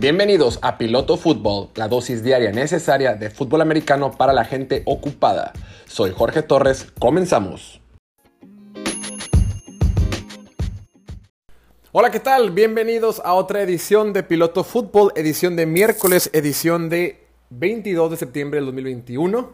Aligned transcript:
Bienvenidos 0.00 0.58
a 0.62 0.78
Piloto 0.78 1.18
Fútbol, 1.18 1.68
la 1.74 1.86
dosis 1.86 2.24
diaria 2.24 2.52
necesaria 2.52 3.16
de 3.16 3.28
fútbol 3.28 3.60
americano 3.60 4.12
para 4.12 4.32
la 4.32 4.46
gente 4.46 4.82
ocupada. 4.86 5.52
Soy 5.86 6.10
Jorge 6.12 6.40
Torres, 6.40 6.86
comenzamos. 6.98 7.82
Hola, 11.92 12.10
¿qué 12.10 12.18
tal? 12.18 12.50
Bienvenidos 12.50 13.20
a 13.26 13.34
otra 13.34 13.60
edición 13.60 14.14
de 14.14 14.22
Piloto 14.22 14.64
Fútbol, 14.64 15.12
edición 15.16 15.54
de 15.54 15.66
miércoles, 15.66 16.30
edición 16.32 16.88
de 16.88 17.22
22 17.50 18.12
de 18.12 18.16
septiembre 18.16 18.56
del 18.56 18.64
2021, 18.68 19.50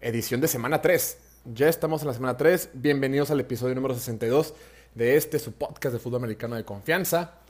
edición 0.00 0.40
de 0.40 0.46
semana 0.46 0.80
3. 0.80 1.18
Ya 1.46 1.68
estamos 1.68 2.02
en 2.02 2.06
la 2.06 2.14
semana 2.14 2.36
3, 2.36 2.70
bienvenidos 2.74 3.32
al 3.32 3.40
episodio 3.40 3.74
número 3.74 3.94
62 3.94 4.54
de 4.94 5.16
este, 5.16 5.40
su 5.40 5.50
podcast 5.50 5.94
de 5.94 5.98
fútbol 5.98 6.20
americano 6.20 6.54
de 6.54 6.64
confianza 6.64 7.40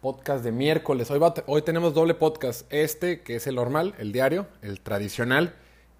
podcast 0.00 0.44
de 0.44 0.52
miércoles. 0.52 1.10
Hoy, 1.10 1.20
hoy 1.46 1.62
tenemos 1.62 1.94
doble 1.94 2.14
podcast. 2.14 2.66
Este, 2.72 3.22
que 3.22 3.36
es 3.36 3.46
el 3.46 3.56
normal, 3.56 3.94
el 3.98 4.12
diario, 4.12 4.46
el 4.62 4.80
tradicional. 4.80 5.54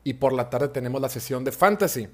Y 0.04 0.14
por 0.14 0.32
la 0.32 0.50
tarde 0.50 0.68
tenemos 0.68 1.00
la 1.00 1.08
sesión 1.08 1.44
de 1.44 1.52
fantasy, 1.52 2.08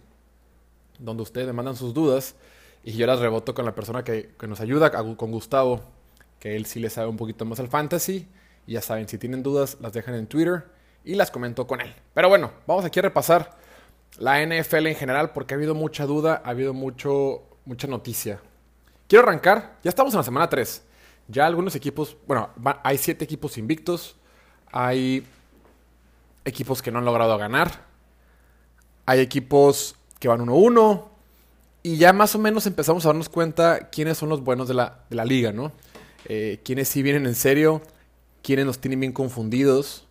donde 0.99 1.23
ustedes 1.23 1.47
me 1.47 1.53
mandan 1.53 1.77
sus 1.77 1.93
dudas 1.93 2.35
y 2.83 2.93
yo 2.93 3.07
las 3.07 3.21
reboto 3.21 3.55
con 3.55 3.65
la 3.65 3.75
persona 3.75 4.03
que, 4.03 4.35
nos 4.47 4.61
ayuda, 4.61 4.91
con 4.91 5.31
Gustavo, 5.31 5.83
que 6.39 6.57
él 6.57 6.67
sí 6.67 6.81
le 6.81 6.91
sabe 6.91 7.09
un 7.09 7.17
poquito 7.17 7.45
más 7.45 7.61
al 7.61 7.69
fantasy. 7.69 8.29
Y 8.67 8.73
ya 8.73 8.81
saben, 8.81 9.07
si 9.09 9.19
tienen 9.19 9.43
dudas, 9.43 9.77
las 9.81 9.93
dejan 9.93 10.15
en 10.15 10.27
Twitter 10.27 10.65
y 11.05 11.15
las 11.15 11.31
comento 11.31 11.67
con 11.67 11.81
él. 11.81 11.95
Pero 12.15 12.29
bueno, 12.29 12.53
vamos 12.67 12.85
aquí 12.85 12.99
a 12.99 13.03
repasar 13.03 13.57
la 14.19 14.45
NFL 14.45 14.87
en 14.87 14.97
general 14.97 15.33
porque 15.33 15.55
ha 15.55 15.57
habido 15.57 15.75
mucha 15.75 16.07
duda, 16.07 16.41
ha 16.45 16.51
habido 16.51 16.73
mucho, 16.73 17.43
mucha 17.67 17.87
noticia. 17.87 18.41
Quiero 19.07 19.25
arrancar, 19.25 19.79
ya 19.83 19.91
estamos 19.91 20.15
en 20.15 20.19
la 20.19 20.25
semana 20.25 20.49
3. 20.49 20.83
Ya 21.29 21.47
algunos 21.47 21.75
equipos, 21.75 22.17
bueno, 22.27 22.51
hay 22.83 22.99
siete 22.99 23.25
equipos 23.25 23.57
invictos, 23.57 24.17
hay 24.71 25.27
equipos 26.45 26.83
que 26.83 26.91
no 26.91 26.99
han 26.99 27.05
logrado 27.05 27.37
ganar, 27.39 27.87
hay 29.07 29.21
equipos 29.21 29.97
que 30.19 30.29
van 30.29 30.41
1-1 30.41 31.05
y 31.83 31.97
ya 31.97 32.13
más 32.13 32.35
o 32.35 32.39
menos 32.39 32.67
empezamos 32.67 33.05
a 33.05 33.09
darnos 33.09 33.29
cuenta 33.29 33.91
quiénes 33.91 34.19
son 34.19 34.29
los 34.29 34.43
buenos 34.43 34.69
de 34.69 34.75
la, 34.75 35.25
liga, 35.25 35.53
¿no? 35.53 35.73
Eh, 36.27 36.61
quiénes 36.65 36.89
sí 36.89 37.03
vienen 37.03 37.27
en 37.27 37.35
serio, 37.35 37.83
quiénes 38.43 38.67
nos 38.67 38.79
tienen 38.79 39.01
bien 39.01 39.13
confundidos, 39.13 40.07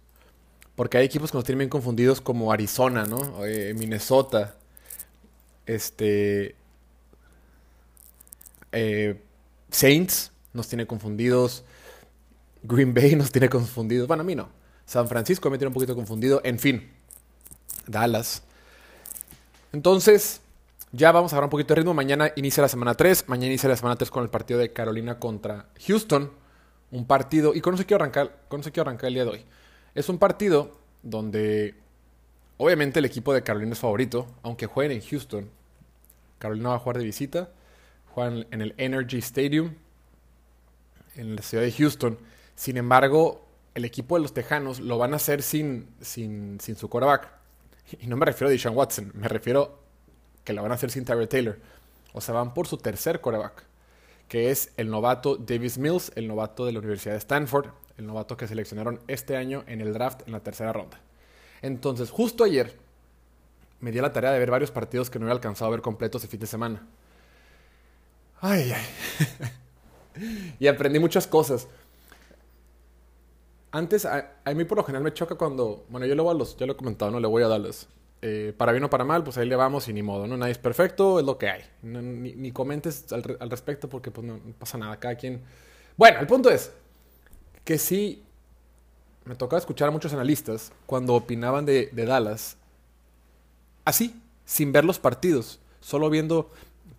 porque 0.75 0.98
hay 0.98 1.05
equipos 1.05 1.31
que 1.31 1.38
nos 1.38 1.45
tienen 1.45 1.59
bien 1.59 1.70
confundidos 1.70 2.22
como 2.22 2.52
Arizona, 2.52 3.05
¿no? 3.05 3.45
Eh, 3.45 3.73
Minnesota, 3.75 4.55
este... 5.66 6.55
Eh, 8.72 9.22
Saints, 9.70 10.33
nos 10.53 10.67
tiene 10.67 10.85
confundidos. 10.87 11.63
Green 12.63 12.93
Bay 12.93 13.15
nos 13.15 13.31
tiene 13.31 13.49
confundidos. 13.49 14.07
Bueno, 14.07 14.21
a 14.21 14.23
mí 14.23 14.35
no. 14.35 14.49
San 14.85 15.07
Francisco 15.07 15.49
me 15.49 15.57
tiene 15.57 15.69
un 15.69 15.73
poquito 15.73 15.95
confundido. 15.95 16.41
En 16.43 16.59
fin, 16.59 16.91
Dallas. 17.87 18.43
Entonces, 19.71 20.41
ya 20.91 21.11
vamos 21.11 21.33
a 21.33 21.35
agarrar 21.35 21.47
un 21.47 21.51
poquito 21.51 21.73
de 21.73 21.79
ritmo. 21.81 21.93
Mañana 21.93 22.31
inicia 22.35 22.61
la 22.61 22.69
semana 22.69 22.93
3. 22.93 23.27
Mañana 23.27 23.47
inicia 23.47 23.67
la 23.67 23.75
semana 23.75 23.95
3 23.95 24.11
con 24.11 24.23
el 24.23 24.29
partido 24.29 24.59
de 24.59 24.71
Carolina 24.71 25.19
contra 25.19 25.67
Houston. 25.87 26.31
Un 26.91 27.05
partido, 27.07 27.55
y 27.55 27.61
con 27.61 27.73
eso 27.73 27.85
quiero 27.85 28.03
arrancar, 28.03 28.43
con 28.47 28.61
quiero 28.61 28.83
arrancar 28.83 29.07
el 29.07 29.15
día 29.15 29.25
de 29.25 29.31
hoy. 29.31 29.45
Es 29.95 30.09
un 30.09 30.19
partido 30.19 30.77
donde, 31.01 31.73
obviamente, 32.57 32.99
el 32.99 33.05
equipo 33.05 33.33
de 33.33 33.41
Carolina 33.41 33.73
es 33.73 33.79
favorito, 33.79 34.27
aunque 34.43 34.67
jueguen 34.67 34.97
en 34.97 35.07
Houston. 35.07 35.49
Carolina 36.37 36.69
va 36.69 36.75
a 36.75 36.79
jugar 36.79 36.99
de 36.99 37.05
visita. 37.05 37.49
Juegan 38.13 38.45
en 38.51 38.61
el 38.61 38.75
Energy 38.77 39.17
Stadium 39.17 39.73
en 41.16 41.36
la 41.36 41.42
ciudad 41.42 41.64
de 41.64 41.72
Houston. 41.72 42.17
Sin 42.56 42.78
embargo, 42.78 43.45
el 43.73 43.86
equipo 43.86 44.16
de 44.16 44.22
los 44.22 44.33
Tejanos 44.33 44.80
lo 44.80 44.97
van 44.97 45.14
a 45.14 45.17
hacer 45.17 45.42
sin, 45.42 45.87
sin, 46.02 46.60
sin 46.60 46.76
su 46.76 46.89
quarterback. 46.89 47.30
Y 47.99 48.08
no 48.08 48.17
me 48.17 48.26
refiero 48.26 48.48
a 48.48 48.52
Deshaun 48.52 48.76
Watson, 48.76 49.11
me 49.14 49.27
refiero 49.27 49.80
que 50.43 50.54
lo 50.54 50.61
van 50.61 50.71
a 50.71 50.76
hacer 50.76 50.92
sin 50.92 51.05
Tyler 51.05 51.27
Taylor. 51.27 51.60
O 52.14 52.21
sea, 52.21 52.33
van 52.33 52.54
por 52.54 52.67
su 52.67 52.77
tercer 52.77 53.21
quarterback, 53.21 53.64
que 54.27 54.52
es 54.52 54.71
el 54.77 54.89
novato 54.89 55.36
Davis 55.37 55.77
Mills, 55.77 56.11
el 56.15 56.27
novato 56.27 56.65
de 56.65 56.71
la 56.71 56.80
Universidad 56.80 57.14
de 57.14 57.20
Stanford, 57.20 57.67
el 57.98 58.05
novato 58.05 58.37
que 58.37 58.48
seleccionaron 58.48 58.99
este 59.08 59.36
año 59.36 59.64
en 59.67 59.82
el 59.82 59.93
draft 59.93 60.21
en 60.27 60.33
la 60.33 60.39
tercera 60.39 60.73
ronda. 60.73 60.99
Entonces, 61.61 62.10
justo 62.10 62.43
ayer 62.43 62.77
me 63.80 63.92
di 63.92 63.99
la 63.99 64.14
tarea 64.14 64.32
de 64.32 64.39
ver 64.39 64.52
varios 64.52 64.71
partidos 64.71 65.10
que 65.10 65.20
no 65.20 65.26
había 65.26 65.33
alcanzado 65.33 65.70
a 65.70 65.71
ver 65.71 65.82
completos 65.82 66.23
el 66.23 66.30
fin 66.30 66.39
de 66.39 66.48
semana. 66.48 66.87
Ay, 68.42 68.73
ay. 68.73 69.49
y 70.59 70.67
aprendí 70.67 70.99
muchas 70.99 71.27
cosas. 71.27 71.67
Antes, 73.71 74.05
a, 74.05 74.29
mí 74.53 74.65
por 74.65 74.77
lo 74.77 74.83
general 74.83 75.03
me 75.03 75.13
choca 75.13 75.35
cuando, 75.35 75.85
bueno, 75.89 76.05
yo 76.05 76.13
le 76.13 76.21
voy 76.21 76.31
a 76.31 76.37
los, 76.37 76.55
ya 76.57 76.67
lo 76.67 76.73
he 76.73 76.75
comentado, 76.75 77.09
no 77.09 77.19
le 77.19 77.27
voy 77.27 77.41
a 77.41 77.47
darles. 77.47 77.87
Eh, 78.21 78.53
para 78.55 78.71
bien 78.71 78.83
o 78.83 78.89
para 78.89 79.03
mal, 79.03 79.23
pues 79.23 79.37
ahí 79.37 79.47
le 79.47 79.55
vamos 79.55 79.87
y 79.89 79.93
ni 79.93 80.03
modo, 80.03 80.27
¿no? 80.27 80.37
Nadie 80.37 80.51
es 80.51 80.57
perfecto, 80.57 81.19
es 81.19 81.25
lo 81.25 81.37
que 81.37 81.49
hay. 81.49 81.63
ni, 81.81 82.51
comentes 82.51 83.11
al, 83.11 83.23
respecto 83.49 83.89
porque 83.89 84.11
pues 84.11 84.25
no, 84.25 84.39
pasa 84.59 84.77
nada, 84.77 84.97
cada 84.97 85.15
quien... 85.15 85.41
Bueno, 85.97 86.19
el 86.19 86.27
punto 86.27 86.49
es 86.49 86.71
que 87.65 87.77
sí, 87.77 88.23
me 89.25 89.35
tocaba 89.35 89.59
escuchar 89.59 89.87
a 89.87 89.91
muchos 89.91 90.13
analistas 90.13 90.71
cuando 90.85 91.15
opinaban 91.15 91.65
de, 91.65 91.89
de 91.91 92.05
Dallas, 92.05 92.57
así, 93.85 94.21
sin 94.45 94.71
ver 94.71 94.85
los 94.85 94.99
partidos, 94.99 95.59
solo 95.80 96.09
viendo 96.09 96.51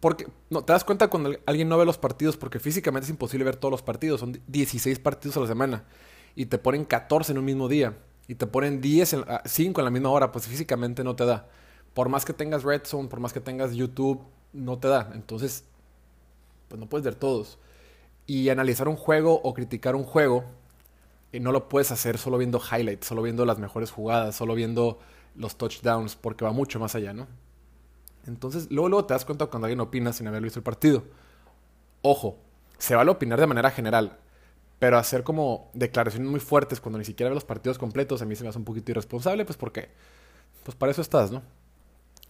porque 0.04 0.26
no, 0.50 0.62
te 0.62 0.74
das 0.74 0.84
cuenta 0.84 1.08
cuando 1.08 1.34
alguien 1.46 1.66
no 1.66 1.78
ve 1.78 1.86
los 1.86 1.96
partidos 1.96 2.36
porque 2.36 2.60
físicamente 2.60 3.06
es 3.06 3.10
imposible 3.10 3.42
ver 3.42 3.56
todos 3.56 3.72
los 3.72 3.80
partidos. 3.80 4.20
Son 4.20 4.38
16 4.48 4.98
partidos 4.98 5.38
a 5.38 5.40
la 5.40 5.46
semana. 5.46 5.84
Y 6.36 6.44
te 6.44 6.58
ponen 6.58 6.84
14 6.84 7.32
en 7.32 7.38
un 7.38 7.46
mismo 7.46 7.68
día. 7.68 7.96
Y 8.28 8.34
te 8.34 8.46
ponen 8.46 8.82
10 8.82 9.12
en, 9.14 9.24
5 9.46 9.80
en 9.80 9.84
la 9.86 9.90
misma 9.90 10.10
hora. 10.10 10.30
Pues 10.30 10.46
físicamente 10.46 11.04
no 11.04 11.16
te 11.16 11.24
da. 11.24 11.48
Por 11.94 12.10
más 12.10 12.26
que 12.26 12.34
tengas 12.34 12.64
Red 12.64 12.82
Zone, 12.84 13.08
por 13.08 13.18
más 13.18 13.32
que 13.32 13.40
tengas 13.40 13.72
YouTube, 13.72 14.20
no 14.52 14.76
te 14.76 14.88
da. 14.88 15.10
Entonces, 15.14 15.64
pues 16.68 16.78
no 16.78 16.86
puedes 16.86 17.02
ver 17.06 17.14
todos. 17.14 17.56
Y 18.26 18.50
analizar 18.50 18.88
un 18.88 18.96
juego 18.96 19.40
o 19.42 19.54
criticar 19.54 19.96
un 19.96 20.04
juego, 20.04 20.44
y 21.32 21.40
no 21.40 21.50
lo 21.50 21.66
puedes 21.70 21.90
hacer 21.90 22.18
solo 22.18 22.36
viendo 22.36 22.60
highlights, 22.60 23.06
solo 23.06 23.22
viendo 23.22 23.46
las 23.46 23.58
mejores 23.58 23.90
jugadas, 23.90 24.36
solo 24.36 24.54
viendo 24.54 24.98
los 25.34 25.56
touchdowns, 25.56 26.14
porque 26.14 26.44
va 26.44 26.52
mucho 26.52 26.78
más 26.78 26.94
allá, 26.94 27.14
¿no? 27.14 27.26
Entonces, 28.26 28.70
luego, 28.70 28.88
luego 28.88 29.06
te 29.06 29.14
das 29.14 29.24
cuenta 29.24 29.46
cuando 29.46 29.66
alguien 29.66 29.80
opina 29.80 30.12
sin 30.12 30.26
haber 30.26 30.42
visto 30.42 30.58
el 30.58 30.62
partido. 30.62 31.04
Ojo, 32.02 32.38
se 32.78 32.94
vale 32.94 33.10
opinar 33.10 33.40
de 33.40 33.46
manera 33.46 33.70
general, 33.70 34.18
pero 34.78 34.98
hacer 34.98 35.22
como 35.24 35.70
declaraciones 35.74 36.28
muy 36.28 36.40
fuertes 36.40 36.80
cuando 36.80 36.98
ni 36.98 37.04
siquiera 37.04 37.30
ve 37.30 37.34
los 37.34 37.44
partidos 37.44 37.78
completos, 37.78 38.22
a 38.22 38.24
mí 38.24 38.36
se 38.36 38.42
me 38.42 38.50
hace 38.50 38.58
un 38.58 38.64
poquito 38.64 38.90
irresponsable, 38.90 39.44
pues 39.44 39.56
porque, 39.56 39.88
pues 40.64 40.76
para 40.76 40.92
eso 40.92 41.02
estás, 41.02 41.30
¿no? 41.30 41.42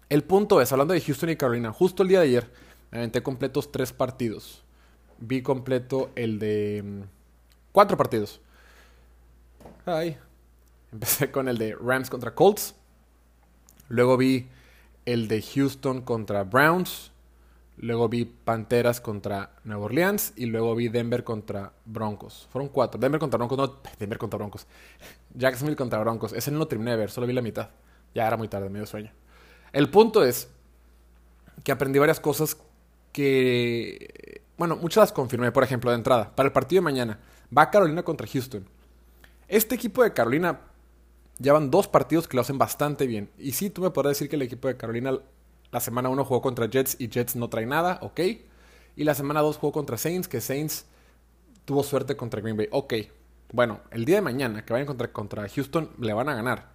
El 0.09 0.23
punto 0.23 0.61
es, 0.61 0.71
hablando 0.71 0.95
de 0.95 1.01
Houston 1.01 1.31
y 1.31 1.37
Carolina, 1.37 1.73
justo 1.73 2.03
el 2.03 2.09
día 2.09 2.21
de 2.21 2.27
ayer 2.27 2.51
me 2.91 2.99
aventé 2.99 3.23
completos 3.23 3.73
tres 3.73 3.93
partidos. 3.93 4.63
Vi 5.19 5.43
completo 5.43 6.11
el 6.15 6.39
de 6.39 6.83
mm, 6.85 7.01
cuatro 7.73 7.97
partidos. 7.97 8.41
Ay. 9.87 10.17
Empecé 10.93 11.33
con 11.33 11.49
el 11.49 11.59
de 11.59 11.75
Rams 11.75 12.09
contra 12.09 12.35
Colts. 12.35 12.77
Luego 13.89 14.17
vi 14.17 14.49
el 15.07 15.29
de 15.29 15.43
Houston 15.43 16.01
contra 16.01 16.45
Browns, 16.45 17.13
luego 17.77 18.09
vi 18.09 18.25
Panteras 18.25 19.01
contra 19.01 19.51
Nueva 19.65 19.85
Orleans 19.85 20.33
y 20.37 20.47
luego 20.47 20.75
vi 20.75 20.89
Denver 20.89 21.25
contra 21.25 21.73
Broncos. 21.85 22.49
Fueron 22.51 22.69
cuatro. 22.69 23.01
Denver 23.01 23.21
contra 23.21 23.39
Broncos, 23.39 23.59
no, 23.59 23.81
Denver 23.99 24.19
contra 24.19 24.39
Broncos. 24.39 24.67
Jacksonville 25.35 25.77
contra 25.77 25.99
Broncos. 25.99 26.33
Ese 26.33 26.51
no 26.51 26.59
lo 26.59 26.69
terminé 26.69 26.93
de 26.93 26.97
ver, 26.97 27.11
solo 27.11 27.27
vi 27.27 27.33
la 27.33 27.43
mitad. 27.43 27.71
Ya 28.15 28.27
era 28.27 28.37
muy 28.37 28.49
tarde, 28.49 28.69
medio 28.71 28.87
sueño. 28.87 29.13
El 29.73 29.91
punto 29.91 30.25
es 30.25 30.49
que 31.65 31.73
aprendí 31.73 31.99
varias 31.99 32.21
cosas 32.21 32.57
que, 33.13 34.43
bueno, 34.57 34.77
muchas 34.77 35.03
las 35.03 35.13
confirmé. 35.13 35.51
Por 35.51 35.65
ejemplo, 35.65 35.91
de 35.91 35.97
entrada, 35.97 36.35
para 36.35 36.47
el 36.47 36.53
partido 36.53 36.81
de 36.81 36.85
mañana, 36.85 37.19
va 37.57 37.71
Carolina 37.71 38.03
contra 38.03 38.27
Houston. 38.27 38.65
Este 39.49 39.75
equipo 39.75 40.03
de 40.03 40.13
Carolina 40.13 40.61
Llevan 41.39 41.71
dos 41.71 41.89
partidos 41.89 42.29
que 42.29 42.37
lo 42.37 42.43
hacen 42.43 42.59
bastante 42.59 43.07
bien. 43.07 43.31
Y 43.39 43.53
sí, 43.53 43.71
tú 43.71 43.83
me 43.83 43.91
podrás 43.91 44.13
decir 44.13 44.29
que 44.29 44.37
el 44.37 44.43
equipo 44.43 44.69
de 44.69 44.77
Carolina 44.77 45.19
la 45.73 45.81
semana 45.81 46.09
1 46.09 46.25
jugó 46.25 46.41
contra 46.41 46.67
Jets 46.71 46.97
y 47.01 47.09
Jets 47.09 47.35
no 47.35 47.49
trae 47.49 47.67
nada, 47.67 47.99
ok. 48.03 48.21
Y 48.97 49.03
la 49.03 49.15
semana 49.15 49.41
2 49.41 49.57
jugó 49.57 49.73
contra 49.73 49.97
Saints, 49.97 50.29
que 50.29 50.41
Saints 50.41 50.87
tuvo 51.65 51.83
suerte 51.83 52.17
contra 52.17 52.41
Green 52.41 52.57
Bay, 52.57 52.69
ok. 52.71 52.95
Bueno, 53.53 53.81
el 53.91 54.05
día 54.05 54.17
de 54.17 54.23
mañana 54.23 54.65
que 54.65 54.73
vayan 54.73 54.87
contra, 54.87 55.13
contra 55.13 55.49
Houston 55.49 55.91
le 55.99 56.13
van 56.13 56.29
a 56.29 56.35
ganar. 56.35 56.73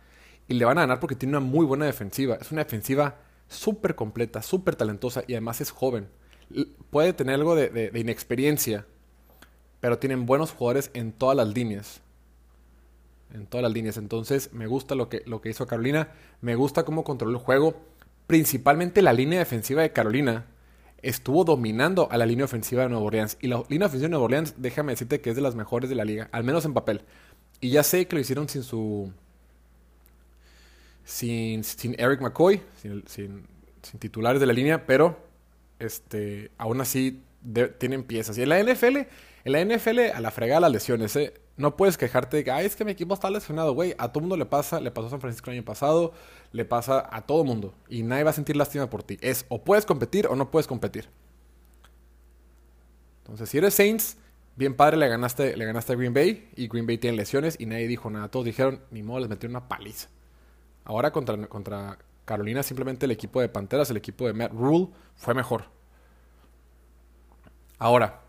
Y 0.49 0.55
le 0.55 0.65
van 0.65 0.77
a 0.77 0.81
ganar 0.81 0.99
porque 0.99 1.15
tiene 1.15 1.37
una 1.37 1.45
muy 1.45 1.65
buena 1.65 1.85
defensiva. 1.85 2.35
Es 2.35 2.51
una 2.51 2.63
defensiva 2.63 3.19
súper 3.47 3.95
completa, 3.95 4.41
súper 4.41 4.75
talentosa 4.75 5.23
y 5.27 5.33
además 5.33 5.61
es 5.61 5.71
joven. 5.71 6.09
Puede 6.89 7.13
tener 7.13 7.35
algo 7.35 7.55
de 7.55 7.91
inexperiencia, 7.95 8.85
pero 9.79 9.99
tienen 9.99 10.25
buenos 10.25 10.51
jugadores 10.51 10.91
en 10.93 11.13
todas 11.13 11.37
las 11.37 11.47
líneas 11.47 12.01
en 13.33 13.45
todas 13.45 13.63
las 13.63 13.71
líneas. 13.71 13.97
Entonces 13.97 14.53
me 14.53 14.67
gusta 14.67 14.95
lo 14.95 15.09
que, 15.09 15.23
lo 15.25 15.41
que 15.41 15.49
hizo 15.49 15.67
Carolina, 15.67 16.09
me 16.41 16.55
gusta 16.55 16.83
cómo 16.83 17.03
controló 17.03 17.37
el 17.37 17.43
juego, 17.43 17.75
principalmente 18.27 19.01
la 19.01 19.13
línea 19.13 19.39
defensiva 19.39 19.81
de 19.81 19.91
Carolina 19.91 20.45
estuvo 21.01 21.43
dominando 21.43 22.09
a 22.11 22.17
la 22.17 22.25
línea 22.25 22.45
ofensiva 22.45 22.83
de 22.83 22.89
Nueva 22.89 23.05
Orleans. 23.05 23.37
Y 23.41 23.47
la 23.47 23.63
línea 23.69 23.87
ofensiva 23.87 24.07
de 24.07 24.11
Nueva 24.11 24.25
Orleans, 24.25 24.55
déjame 24.57 24.93
decirte 24.93 25.21
que 25.21 25.29
es 25.29 25.35
de 25.35 25.41
las 25.41 25.55
mejores 25.55 25.89
de 25.89 25.95
la 25.95 26.05
liga, 26.05 26.29
al 26.31 26.43
menos 26.43 26.65
en 26.65 26.73
papel. 26.73 27.01
Y 27.61 27.71
ya 27.71 27.83
sé 27.83 28.07
que 28.07 28.15
lo 28.15 28.21
hicieron 28.21 28.47
sin 28.49 28.63
su. 28.63 29.11
Sin, 31.03 31.63
sin 31.63 31.99
Eric 31.99 32.21
McCoy, 32.21 32.61
sin, 32.81 33.03
sin, 33.07 33.47
titulares 33.97 34.39
de 34.39 34.45
la 34.45 34.53
línea, 34.53 34.85
pero 34.85 35.17
este, 35.79 36.51
aún 36.57 36.81
así 36.81 37.23
tienen 37.79 38.03
piezas. 38.03 38.37
Y 38.37 38.43
en 38.43 38.49
la 38.49 38.61
NFL, 38.61 38.97
en 39.45 39.51
la 39.51 39.65
NFL 39.65 39.99
a 40.13 40.19
la 40.21 40.29
fregada 40.29 40.61
las 40.61 40.71
lesiones, 40.71 41.15
¿eh? 41.15 41.33
No 41.59 41.75
puedes 41.75 41.97
quejarte 41.97 42.37
de 42.37 42.45
que, 42.45 42.51
ay, 42.51 42.65
es 42.65 42.77
que 42.77 42.85
mi 42.85 42.93
equipo 42.93 43.13
está 43.13 43.29
lesionado, 43.29 43.73
güey. 43.73 43.93
A 43.97 44.13
todo 44.13 44.21
mundo 44.21 44.37
le 44.37 44.45
pasa, 44.45 44.79
le 44.79 44.91
pasó 44.91 45.07
a 45.07 45.09
San 45.09 45.19
Francisco 45.19 45.51
el 45.51 45.57
año 45.57 45.65
pasado, 45.65 46.13
le 46.53 46.63
pasa 46.63 47.05
a 47.11 47.21
todo 47.23 47.43
mundo. 47.43 47.73
Y 47.89 48.01
nadie 48.03 48.23
va 48.23 48.29
a 48.29 48.33
sentir 48.33 48.55
lástima 48.55 48.89
por 48.89 49.03
ti. 49.03 49.17
Es 49.19 49.45
o 49.49 49.61
puedes 49.61 49.85
competir 49.85 50.25
o 50.27 50.37
no 50.37 50.51
puedes 50.51 50.67
competir. 50.67 51.09
Entonces, 53.23 53.49
si 53.49 53.57
eres 53.57 53.73
Saints, 53.73 54.15
bien 54.55 54.73
padre, 54.73 54.95
le 54.95 55.09
ganaste, 55.09 55.57
le 55.57 55.65
ganaste 55.65 55.91
a 55.91 55.95
Green 55.97 56.13
Bay. 56.13 56.49
Y 56.55 56.69
Green 56.69 56.87
Bay 56.87 56.97
tiene 56.97 57.17
lesiones 57.17 57.57
y 57.59 57.65
nadie 57.65 57.89
dijo 57.89 58.09
nada. 58.09 58.29
Todos 58.29 58.45
dijeron, 58.45 58.79
ni 58.89 59.03
modo, 59.03 59.19
les 59.19 59.27
metieron 59.27 59.57
una 59.57 59.67
paliza. 59.67 60.07
Ahora 60.85 61.11
contra, 61.11 61.45
contra 61.47 61.97
Carolina, 62.23 62.63
simplemente 62.63 63.05
el 63.05 63.11
equipo 63.11 63.41
de 63.41 63.49
Panteras, 63.49 63.89
el 63.89 63.97
equipo 63.97 64.25
de 64.27 64.31
Matt 64.31 64.53
Rule, 64.53 64.87
fue 65.17 65.33
mejor. 65.33 65.65
Ahora, 67.77 68.21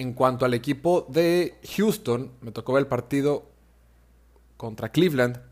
en 0.00 0.14
cuanto 0.14 0.46
al 0.46 0.54
equipo 0.54 1.06
de 1.10 1.58
Houston, 1.76 2.32
me 2.40 2.52
tocó 2.52 2.72
ver 2.72 2.80
el 2.80 2.86
partido 2.86 3.50
contra 4.56 4.88
Cleveland. 4.88 5.42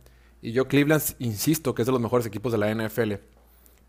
Y 0.41 0.53
yo 0.53 0.69
Cleveland 0.69 1.03
insisto 1.19 1.75
que 1.75 1.83
es 1.83 1.87
de 1.87 1.93
los 1.93 2.01
mejores 2.01 2.25
equipos 2.25 2.51
de 2.53 2.57
la 2.57 2.75
NFL. 2.75 3.17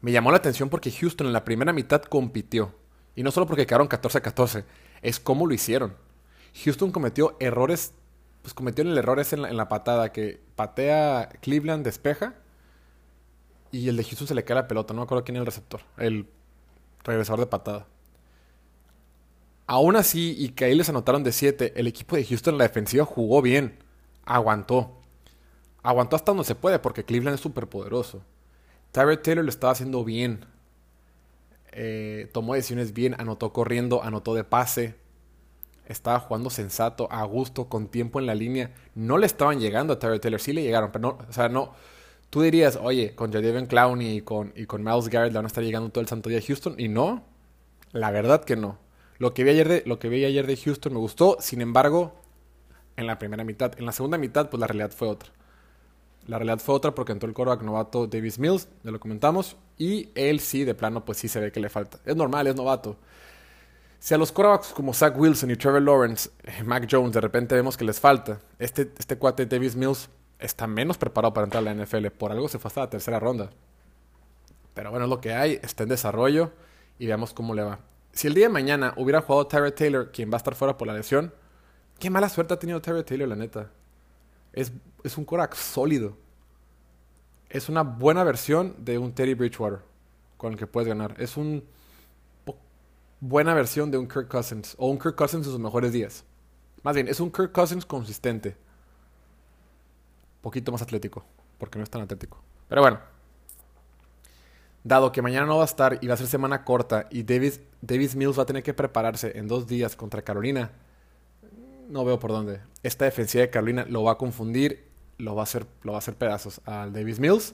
Me 0.02 0.12
llamó 0.12 0.32
la 0.32 0.38
atención 0.38 0.68
porque 0.68 0.92
Houston 0.92 1.28
en 1.28 1.34
la 1.34 1.46
primera 1.46 1.72
mitad 1.72 2.02
compitió. 2.02 2.76
Y 3.16 3.24
no 3.24 3.32
solo 3.32 3.48
porque 3.48 3.66
quedaron 3.66 3.88
14-14, 3.88 4.66
es 5.02 5.22
cómo 5.22 5.48
lo 5.48 5.54
hicieron. 5.54 5.96
Houston 6.66 6.92
cometió 6.92 7.38
errores, 7.40 7.94
pues 8.42 8.54
cometió 8.54 8.84
el 8.84 8.98
error 8.98 9.18
en 9.32 9.42
la, 9.42 9.50
en 9.50 9.56
la 9.56 9.70
patada, 9.70 10.12
que 10.12 10.42
patea 10.58 11.30
Cleveland, 11.42 11.86
despeja, 11.86 12.36
y 13.72 13.88
el 13.88 13.96
de 13.96 14.04
Houston 14.04 14.28
se 14.28 14.36
le 14.36 14.44
cae 14.44 14.56
la 14.56 14.68
pelota. 14.68 14.94
No 14.94 15.00
me 15.00 15.04
acuerdo 15.06 15.24
quién 15.24 15.38
es 15.38 15.40
el 15.40 15.46
receptor, 15.46 15.80
el 15.96 16.28
regresador 17.06 17.40
de 17.40 17.46
patada. 17.46 17.88
Aún 19.72 19.96
así, 19.96 20.34
y 20.36 20.50
que 20.50 20.66
ahí 20.66 20.74
les 20.74 20.90
anotaron 20.90 21.24
de 21.24 21.32
7, 21.32 21.74
el 21.76 21.86
equipo 21.86 22.16
de 22.16 22.26
Houston 22.26 22.56
en 22.56 22.58
la 22.58 22.64
defensiva 22.64 23.06
jugó 23.06 23.40
bien. 23.44 23.78
Aguantó. 24.26 25.00
Aguantó 25.84 26.16
hasta 26.16 26.32
donde 26.32 26.44
se 26.44 26.56
puede, 26.56 26.80
porque 26.80 27.04
Cleveland 27.04 27.36
es 27.36 27.42
súper 27.42 27.68
poderoso. 27.68 28.24
Tyrell 28.92 29.22
Taylor 29.22 29.46
lo 29.46 29.52
estaba 29.52 29.74
haciendo 29.74 30.04
bien. 30.04 30.44
Eh, 31.72 32.32
tomó 32.34 32.56
decisiones 32.56 32.94
bien, 32.94 33.16
anotó 33.20 33.54
corriendo, 33.54 34.02
anotó 34.02 34.34
de 34.34 34.44
pase. 34.44 34.96
Estaba 35.86 36.20
jugando 36.20 36.50
sensato, 36.50 37.08
a 37.12 37.24
gusto, 37.26 37.70
con 37.70 37.90
tiempo 37.90 38.20
en 38.20 38.26
la 38.26 38.34
línea. 38.34 38.74
No 38.96 39.20
le 39.20 39.28
estaban 39.28 39.60
llegando 39.60 39.94
a 39.94 40.00
Tyrell 40.00 40.20
Taylor, 40.20 40.42
sí 40.42 40.52
le 40.52 40.64
llegaron, 40.64 40.92
pero 40.92 41.10
no, 41.10 41.28
o 41.30 41.32
sea, 41.32 41.48
no. 41.48 41.74
Tú 42.32 42.42
dirías, 42.42 42.76
oye, 42.82 43.14
con 43.14 43.32
Jadavion 43.32 43.68
Clowney 43.68 44.18
y 44.18 44.22
con, 44.22 44.52
y 44.56 44.66
con 44.66 44.84
Miles 44.84 45.10
Garrett 45.10 45.32
le 45.32 45.38
van 45.38 45.46
a 45.46 45.48
estar 45.48 45.64
llegando 45.64 45.92
todo 45.92 46.02
el 46.02 46.08
santo 46.08 46.28
día 46.28 46.40
a 46.40 46.42
Houston. 46.42 46.74
Y 46.80 46.88
no, 46.88 47.24
la 47.92 48.10
verdad 48.10 48.44
que 48.44 48.56
no. 48.56 48.89
Lo 49.20 49.34
que 49.34 49.44
vi 49.44 49.52
ayer 49.52 49.68
de, 49.68 49.84
lo 49.86 50.00
que 50.00 50.08
vi 50.08 50.24
ayer 50.24 50.48
de 50.48 50.56
Houston 50.56 50.94
me 50.94 51.00
gustó, 51.00 51.38
sin 51.42 51.62
embargo, 51.62 52.14
en 52.96 53.06
la 53.06 53.20
primera 53.20 53.44
mitad. 53.44 53.78
En 53.78 53.86
la 53.86 53.92
segunda 53.92 54.18
mitad, 54.18 54.50
pues 54.50 54.60
la 54.62 54.68
realidad 54.68 54.92
fue 54.92 55.10
otra. 55.10 55.30
La 56.26 56.38
realidad 56.38 56.60
fue 56.60 56.74
otra 56.74 56.96
porque 56.96 57.12
entró 57.12 57.28
el 57.28 57.36
coreback 57.36 57.62
novato 57.62 58.08
Davis 58.08 58.40
Mills, 58.40 58.70
ya 58.84 58.92
lo 58.92 59.00
comentamos, 59.00 59.58
y 59.78 60.10
él 60.16 60.40
sí, 60.40 60.64
de 60.64 60.74
plano, 60.74 61.04
pues 61.04 61.18
sí 61.18 61.28
se 61.28 61.42
ve 61.42 61.52
que 61.52 61.60
le 61.60 61.70
falta. 61.70 62.00
Es 62.06 62.16
normal, 62.16 62.48
es 62.48 62.56
novato. 62.56 62.98
Si 64.00 64.14
a 64.14 64.18
los 64.18 64.32
corebacks 64.32 64.70
como 64.70 64.94
Zach 64.94 65.18
Wilson 65.18 65.52
y 65.52 65.58
Trevor 65.58 65.82
Lawrence, 65.82 66.30
eh, 66.44 66.64
Mac 66.64 66.88
Jones, 66.90 67.12
de 67.12 67.20
repente 67.20 67.56
vemos 67.56 67.76
que 67.76 67.84
les 67.84 68.00
falta, 68.00 68.40
este, 68.58 68.90
este 68.98 69.18
cuate 69.18 69.46
Davis 69.46 69.76
Mills 69.76 70.10
está 70.40 70.66
menos 70.66 70.98
preparado 70.98 71.34
para 71.34 71.44
entrar 71.44 71.68
a 71.68 71.74
la 71.74 71.84
NFL. 71.84 72.08
Por 72.12 72.32
algo 72.32 72.48
se 72.48 72.60
fue 72.60 72.70
hasta 72.70 72.82
la 72.82 72.90
tercera 72.90 73.20
ronda. 73.20 73.50
Pero 74.74 74.92
bueno, 74.92 75.06
es 75.06 75.10
lo 75.10 75.20
que 75.20 75.34
hay, 75.34 75.60
está 75.62 75.84
en 75.84 75.90
desarrollo 75.90 76.52
y 76.98 77.08
veamos 77.08 77.34
cómo 77.34 77.54
le 77.54 77.64
va 77.64 77.89
si 78.12 78.28
el 78.28 78.34
día 78.34 78.48
de 78.48 78.54
mañana 78.54 78.94
hubiera 78.98 79.22
jugado 79.22 79.48
Tyrell 79.48 79.74
Taylor, 79.74 80.12
quien 80.12 80.30
va 80.30 80.36
a 80.36 80.38
estar 80.38 80.56
fuera 80.56 80.78
por 80.78 80.88
la 80.88 80.94
lesión, 80.94 81.34
qué 82.00 82.10
mala 82.10 82.30
suerte 82.30 82.54
ha 82.54 82.60
tenido 82.60 82.82
Tyrell 82.82 83.06
Taylor, 83.06 83.28
la 83.28 83.36
neta. 83.36 83.72
Es, 84.54 84.72
es 85.04 85.18
un 85.18 85.26
Korak 85.26 85.56
sólido. 85.56 86.18
Es 87.50 87.70
una 87.70 87.82
buena 87.82 88.24
versión 88.24 88.76
de 88.80 88.98
un 88.98 89.14
Teddy 89.14 89.34
Bridgewater 89.34 89.80
con 90.38 90.54
el 90.54 90.60
que 90.60 90.68
puedes 90.68 90.88
ganar. 90.88 91.16
Es 91.18 91.36
una 91.38 91.62
buena 93.20 93.54
versión 93.54 93.92
de 93.92 93.98
un 93.98 94.08
Kirk 94.08 94.28
Cousins 94.28 94.76
o 94.78 94.88
un 94.88 94.98
Kirk 94.98 95.16
Cousins 95.16 95.46
en 95.46 95.52
sus 95.52 95.60
mejores 95.60 95.92
días. 95.92 96.24
Más 96.84 96.96
bien, 96.96 97.08
es 97.08 97.20
un 97.20 97.32
Kirk 97.32 97.52
Cousins 97.52 97.86
consistente. 97.86 98.56
Poquito 100.42 100.72
más 100.72 100.82
atlético, 100.82 101.26
porque 101.58 101.78
no 101.78 101.84
es 101.84 101.90
tan 101.90 102.02
atlético. 102.02 102.42
Pero 102.70 102.82
bueno, 102.82 103.00
dado 104.90 105.14
que 105.14 105.22
mañana 105.22 105.46
no 105.46 105.58
va 105.58 105.64
a 105.64 105.66
estar 105.66 106.00
y 106.02 106.08
va 106.08 106.16
a 106.16 106.18
ser 106.18 106.28
semana 106.28 106.66
corta 106.66 107.08
y 107.10 107.24
Davis, 107.24 107.62
Davis 107.82 108.16
Mills 108.16 108.38
va 108.38 108.44
a 108.44 108.46
tener 108.46 108.64
que 108.64 108.74
prepararse 108.74 109.38
en 109.38 109.48
dos 109.48 109.68
días 109.68 109.96
contra 109.96 110.22
Carolina, 110.24 110.72
no 111.88 112.04
veo 112.04 112.20
por 112.20 112.32
dónde. 112.32 112.60
Esta 112.84 113.06
defensiva 113.06 113.44
de 113.44 113.50
Carolina 113.50 113.86
lo 113.88 114.04
va 114.04 114.14
a 114.14 114.18
confundir, 114.18 114.86
lo 115.18 115.36
va 115.36 115.44
a 115.44 115.44
hacer, 115.44 115.66
lo 115.84 115.94
va 115.94 115.98
a 115.98 116.00
hacer 116.00 116.16
pedazos 116.16 116.60
al 116.66 116.92
Davis 116.92 117.20
Mills 117.20 117.54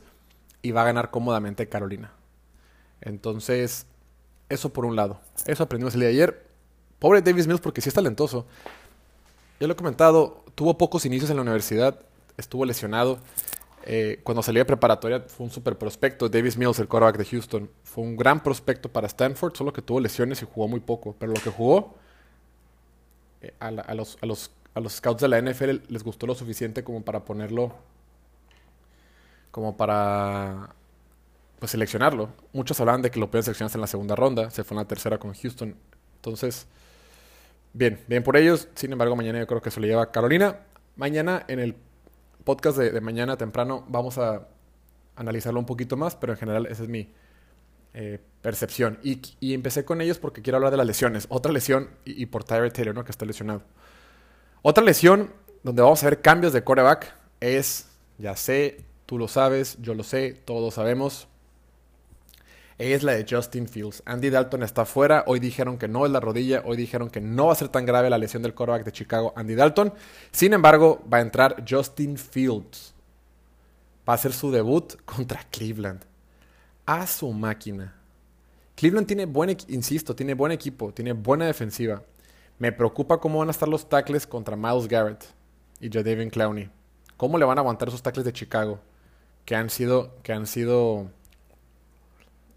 y 0.61 0.71
va 0.71 0.81
a 0.81 0.85
ganar 0.85 1.11
cómodamente 1.11 1.69
Carolina. 1.69 2.11
Entonces, 3.01 3.85
eso 4.49 4.73
por 4.73 4.85
un 4.85 4.95
lado. 4.95 5.19
Eso 5.45 5.63
aprendimos 5.63 5.93
el 5.93 5.99
día 5.99 6.09
de 6.09 6.15
ayer. 6.15 6.45
Pobre 6.99 7.21
Davis 7.21 7.47
Mills 7.47 7.61
porque 7.61 7.81
sí 7.81 7.89
es 7.89 7.95
talentoso. 7.95 8.45
Ya 9.59 9.67
lo 9.67 9.73
he 9.73 9.75
comentado, 9.75 10.43
tuvo 10.55 10.77
pocos 10.77 11.05
inicios 11.05 11.29
en 11.29 11.35
la 11.35 11.41
universidad, 11.41 11.99
estuvo 12.37 12.65
lesionado. 12.65 13.19
Eh, 13.87 14.19
cuando 14.23 14.41
salía 14.41 14.61
de 14.61 14.65
preparatoria 14.65 15.21
fue 15.21 15.45
un 15.45 15.51
super 15.51 15.77
prospecto. 15.77 16.27
Davis 16.27 16.57
Mills, 16.57 16.79
el 16.79 16.87
quarterback 16.87 17.17
de 17.17 17.25
Houston, 17.25 17.69
fue 17.83 18.03
un 18.03 18.17
gran 18.17 18.41
prospecto 18.41 18.89
para 18.89 19.05
Stanford, 19.07 19.55
solo 19.55 19.71
que 19.71 19.81
tuvo 19.83 19.99
lesiones 19.99 20.41
y 20.41 20.45
jugó 20.45 20.67
muy 20.67 20.79
poco. 20.79 21.15
Pero 21.19 21.33
lo 21.33 21.41
que 21.41 21.51
jugó, 21.51 21.95
eh, 23.41 23.53
a 23.59 23.71
los 23.93 24.17
scouts 24.89 25.21
de 25.21 25.27
la 25.27 25.37
NFL 25.39 25.83
les 25.87 26.03
gustó 26.03 26.25
lo 26.25 26.33
suficiente 26.33 26.83
como 26.83 27.03
para 27.03 27.23
ponerlo, 27.23 27.75
como 29.51 29.77
para 29.77 30.73
pues 31.59 31.71
seleccionarlo. 31.71 32.29
Muchos 32.53 32.79
hablaban 32.79 33.03
de 33.03 33.11
que 33.11 33.19
lo 33.19 33.29
pueden 33.29 33.43
seleccionar 33.43 33.73
en 33.75 33.81
la 33.81 33.87
segunda 33.87 34.15
ronda, 34.15 34.49
se 34.49 34.63
fue 34.63 34.75
en 34.75 34.79
la 34.79 34.87
tercera 34.87 35.19
con 35.19 35.33
Houston. 35.33 35.75
Entonces, 36.15 36.67
bien, 37.73 37.99
bien 38.07 38.23
por 38.23 38.35
ellos. 38.35 38.67
Sin 38.73 38.91
embargo, 38.91 39.15
mañana 39.15 39.39
yo 39.39 39.47
creo 39.47 39.61
que 39.61 39.69
se 39.69 39.79
lo 39.79 39.85
lleva 39.85 40.11
Carolina. 40.11 40.59
Mañana 40.95 41.45
en 41.47 41.59
el 41.59 41.75
podcast 42.45 42.77
de, 42.77 43.01
mañana 43.01 43.35
temprano 43.35 43.83
vamos 43.89 44.17
a 44.17 44.47
analizarlo 45.17 45.59
un 45.59 45.65
poquito 45.65 45.97
más, 45.97 46.15
pero 46.15 46.31
en 46.33 46.39
general 46.39 46.67
esa 46.67 46.83
es 46.83 46.89
mi 46.89 47.11
eh, 47.93 48.19
percepción. 48.41 48.99
Y, 49.03 49.53
empecé 49.53 49.83
con 49.83 49.99
ellos 49.99 50.19
porque 50.19 50.41
quiero 50.41 50.57
hablar 50.57 50.71
de 50.71 50.77
las 50.77 50.87
lesiones. 50.87 51.25
Otra 51.29 51.51
lesión, 51.51 51.89
y, 52.05 52.27
por 52.27 52.43
Tyler 52.43 52.71
Taylor, 52.71 52.95
¿no? 52.95 53.03
que 53.03 53.11
está 53.11 53.25
lesionado. 53.25 53.63
Otra 54.61 54.83
lesión 54.83 55.33
donde 55.63 55.81
vamos 55.81 56.03
a 56.03 56.09
ver 56.09 56.21
cambios 56.21 56.53
de 56.53 56.63
coreback 56.63 57.13
es, 57.39 57.89
ya 58.17 58.35
sé, 58.35 58.85
tú 59.05 59.17
lo 59.17 59.27
sabes, 59.27 59.77
yo 59.81 59.95
lo 59.95 60.03
sé, 60.03 60.33
todos 60.45 60.75
sabemos, 60.75 61.27
es 62.77 63.03
la 63.03 63.13
de 63.13 63.25
Justin 63.29 63.67
Fields. 63.67 64.03
Andy 64.05 64.29
Dalton 64.29 64.63
está 64.63 64.85
fuera. 64.85 65.23
Hoy 65.27 65.39
dijeron 65.39 65.77
que 65.77 65.87
no 65.87 66.05
es 66.05 66.11
la 66.11 66.19
rodilla. 66.19 66.61
Hoy 66.65 66.75
dijeron 66.75 67.09
que 67.09 67.21
no 67.21 67.47
va 67.47 67.53
a 67.53 67.55
ser 67.55 67.69
tan 67.69 67.85
grave 67.85 68.09
la 68.09 68.17
lesión 68.17 68.43
del 68.43 68.53
quarterback 68.53 68.85
de 68.85 68.91
Chicago, 68.91 69.33
Andy 69.35 69.55
Dalton. 69.55 69.93
Sin 70.31 70.53
embargo, 70.53 71.01
va 71.11 71.19
a 71.19 71.21
entrar 71.21 71.63
Justin 71.67 72.17
Fields. 72.17 72.93
Va 74.07 74.13
a 74.13 74.15
hacer 74.15 74.33
su 74.33 74.51
debut 74.51 74.93
contra 75.05 75.41
Cleveland. 75.49 76.03
A 76.85 77.07
su 77.07 77.31
máquina. 77.31 77.95
Cleveland 78.75 79.07
tiene 79.07 79.25
buen, 79.25 79.55
insisto, 79.69 80.15
tiene 80.15 80.33
buen 80.33 80.51
equipo, 80.51 80.93
tiene 80.93 81.13
buena 81.13 81.45
defensiva. 81.45 82.03
Me 82.59 82.73
preocupa 82.73 83.19
cómo 83.19 83.39
van 83.39 83.47
a 83.47 83.51
estar 83.51 83.69
los 83.69 83.87
tackles 83.87 84.27
contra 84.27 84.57
Miles 84.57 84.87
Garrett 84.87 85.25
y 85.79 85.89
Jadavion 85.89 86.29
Clowney. 86.29 86.69
¿Cómo 87.15 87.37
le 87.37 87.45
van 87.45 87.57
a 87.57 87.61
aguantar 87.61 87.87
esos 87.87 88.03
tackles 88.03 88.25
de 88.25 88.33
Chicago? 88.33 88.79
Que 89.45 89.55
han 89.55 89.69
sido, 89.69 90.21
que 90.23 90.33
han 90.33 90.45
sido 90.45 91.09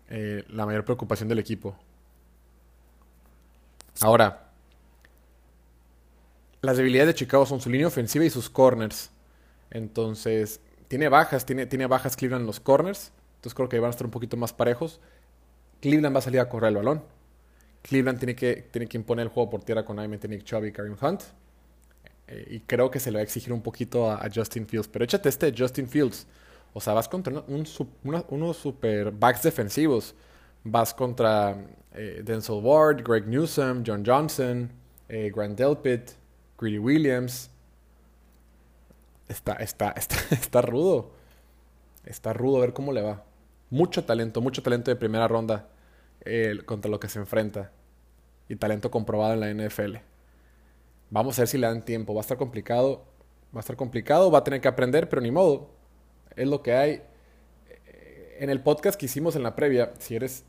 eh, 0.09 0.45
la 0.49 0.67
mayor 0.67 0.85
preocupación 0.85 1.29
del 1.29 1.39
equipo. 1.39 1.77
Ahora, 4.01 4.51
las 6.61 6.77
debilidades 6.77 7.09
de 7.09 7.15
Chicago 7.15 7.47
son 7.47 7.61
su 7.61 7.71
línea 7.71 7.87
ofensiva 7.87 8.25
y 8.25 8.31
sus 8.31 8.49
corners. 8.49 9.11
Entonces, 9.71 10.61
tiene 10.89 11.09
bajas, 11.09 11.45
tiene, 11.45 11.67
tiene 11.67 11.87
bajas 11.87 12.17
Cleveland 12.17 12.43
en 12.43 12.47
los 12.47 12.61
corners. 12.61 13.13
Entonces 13.37 13.55
creo 13.55 13.69
que 13.69 13.79
van 13.79 13.89
a 13.89 13.91
estar 13.91 14.07
un 14.07 14.11
poquito 14.11 14.37
más 14.37 14.53
parejos. 14.53 15.01
Cleveland 15.81 16.15
va 16.15 16.19
a 16.19 16.23
salir 16.23 16.41
a 16.41 16.49
correr 16.49 16.71
el 16.71 16.77
balón. 16.77 17.05
Cleveland 17.83 18.19
tiene 18.19 18.35
que, 18.35 18.69
tiene 18.71 18.89
que 18.89 18.97
imponer 18.97 19.25
el 19.27 19.29
juego 19.29 19.51
por 19.51 19.63
tierra 19.63 19.85
con 19.85 19.99
obviamente 19.99 20.27
Nick 20.27 20.43
Chubb 20.43 20.65
y 20.65 20.73
Karim 20.73 20.97
Hunt. 21.01 21.23
Eh, 22.27 22.47
y 22.51 22.61
creo 22.61 22.91
que 22.91 22.99
se 22.99 23.11
le 23.11 23.17
va 23.17 23.21
a 23.21 23.23
exigir 23.23 23.53
un 23.53 23.63
poquito 23.63 24.11
a, 24.11 24.17
a 24.17 24.29
Justin 24.35 24.67
Fields. 24.67 24.89
Pero 24.89 25.05
échate 25.05 25.29
este 25.29 25.55
Justin 25.57 25.89
Fields. 25.89 26.27
O 26.79 26.81
sea, 26.81 26.93
vas 26.93 27.09
contra 27.09 27.43
un, 27.49 27.67
unos 28.29 28.57
super 28.57 29.11
backs 29.11 29.43
defensivos. 29.43 30.15
Vas 30.63 30.95
contra 30.95 31.57
eh, 31.93 32.23
Denzel 32.25 32.61
Ward, 32.63 33.03
Greg 33.03 33.27
Newsom, 33.27 33.83
John 33.85 34.05
Johnson, 34.07 34.71
eh, 35.09 35.33
Grant 35.35 35.59
Delpit, 35.59 36.13
Greedy 36.57 36.79
Williams. 36.79 37.51
Está, 39.27 39.55
está, 39.55 39.91
está, 39.97 40.15
está 40.31 40.63
rudo. 40.63 41.11
Está 42.05 42.33
rudo 42.33 42.61
ver 42.61 42.73
cómo 42.73 42.93
le 42.93 43.03
va. 43.03 43.25
Mucho 43.71 44.05
talento, 44.05 44.41
mucho 44.41 44.63
talento 44.63 44.93
de 44.93 44.95
primera 44.95 45.27
ronda 45.27 45.69
eh, 46.25 46.61
contra 46.65 46.89
lo 46.89 47.01
que 47.01 47.09
se 47.09 47.19
enfrenta. 47.19 47.73
Y 48.49 48.55
talento 48.55 48.89
comprobado 48.93 49.35
en 49.35 49.41
la 49.41 49.53
NFL. 49.53 49.97
Vamos 51.11 51.41
a 51.41 51.43
ver 51.43 51.49
si 51.49 51.59
le 51.59 51.67
dan 51.67 51.85
tiempo. 51.85 52.15
Va 52.15 52.21
a 52.21 52.23
estar 52.23 52.39
complicado. 52.39 53.05
Va 53.53 53.59
a 53.59 53.63
estar 53.63 53.75
complicado. 53.75 54.31
Va 54.31 54.39
a 54.39 54.45
tener 54.45 54.61
que 54.61 54.69
aprender, 54.69 55.09
pero 55.09 55.21
ni 55.21 55.33
modo. 55.33 55.77
Es 56.39 56.47
lo 56.47 56.63
que 56.63 56.73
hay. 56.73 57.03
En 58.39 58.49
el 58.49 58.61
podcast 58.61 58.99
que 58.99 59.07
hicimos 59.07 59.35
en 59.35 59.43
la 59.43 59.57
previa, 59.57 59.93
si 59.99 60.15
eres 60.15 60.45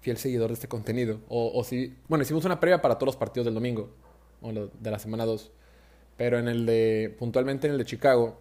fiel 0.00 0.16
seguidor 0.16 0.48
de 0.48 0.54
este 0.54 0.68
contenido, 0.68 1.20
o, 1.28 1.62
si, 1.64 1.96
bueno, 2.08 2.22
hicimos 2.22 2.44
una 2.44 2.60
previa 2.60 2.80
para 2.80 2.94
todos 2.94 3.06
los 3.06 3.16
partidos 3.16 3.44
del 3.44 3.54
domingo, 3.54 3.90
o 4.40 4.52
de 4.52 4.90
la 4.90 5.00
semana 5.00 5.26
2, 5.26 5.50
pero 6.16 6.38
en 6.38 6.46
el 6.46 6.64
de, 6.64 7.14
puntualmente 7.18 7.66
en 7.66 7.72
el 7.72 7.78
de 7.78 7.84
Chicago, 7.84 8.40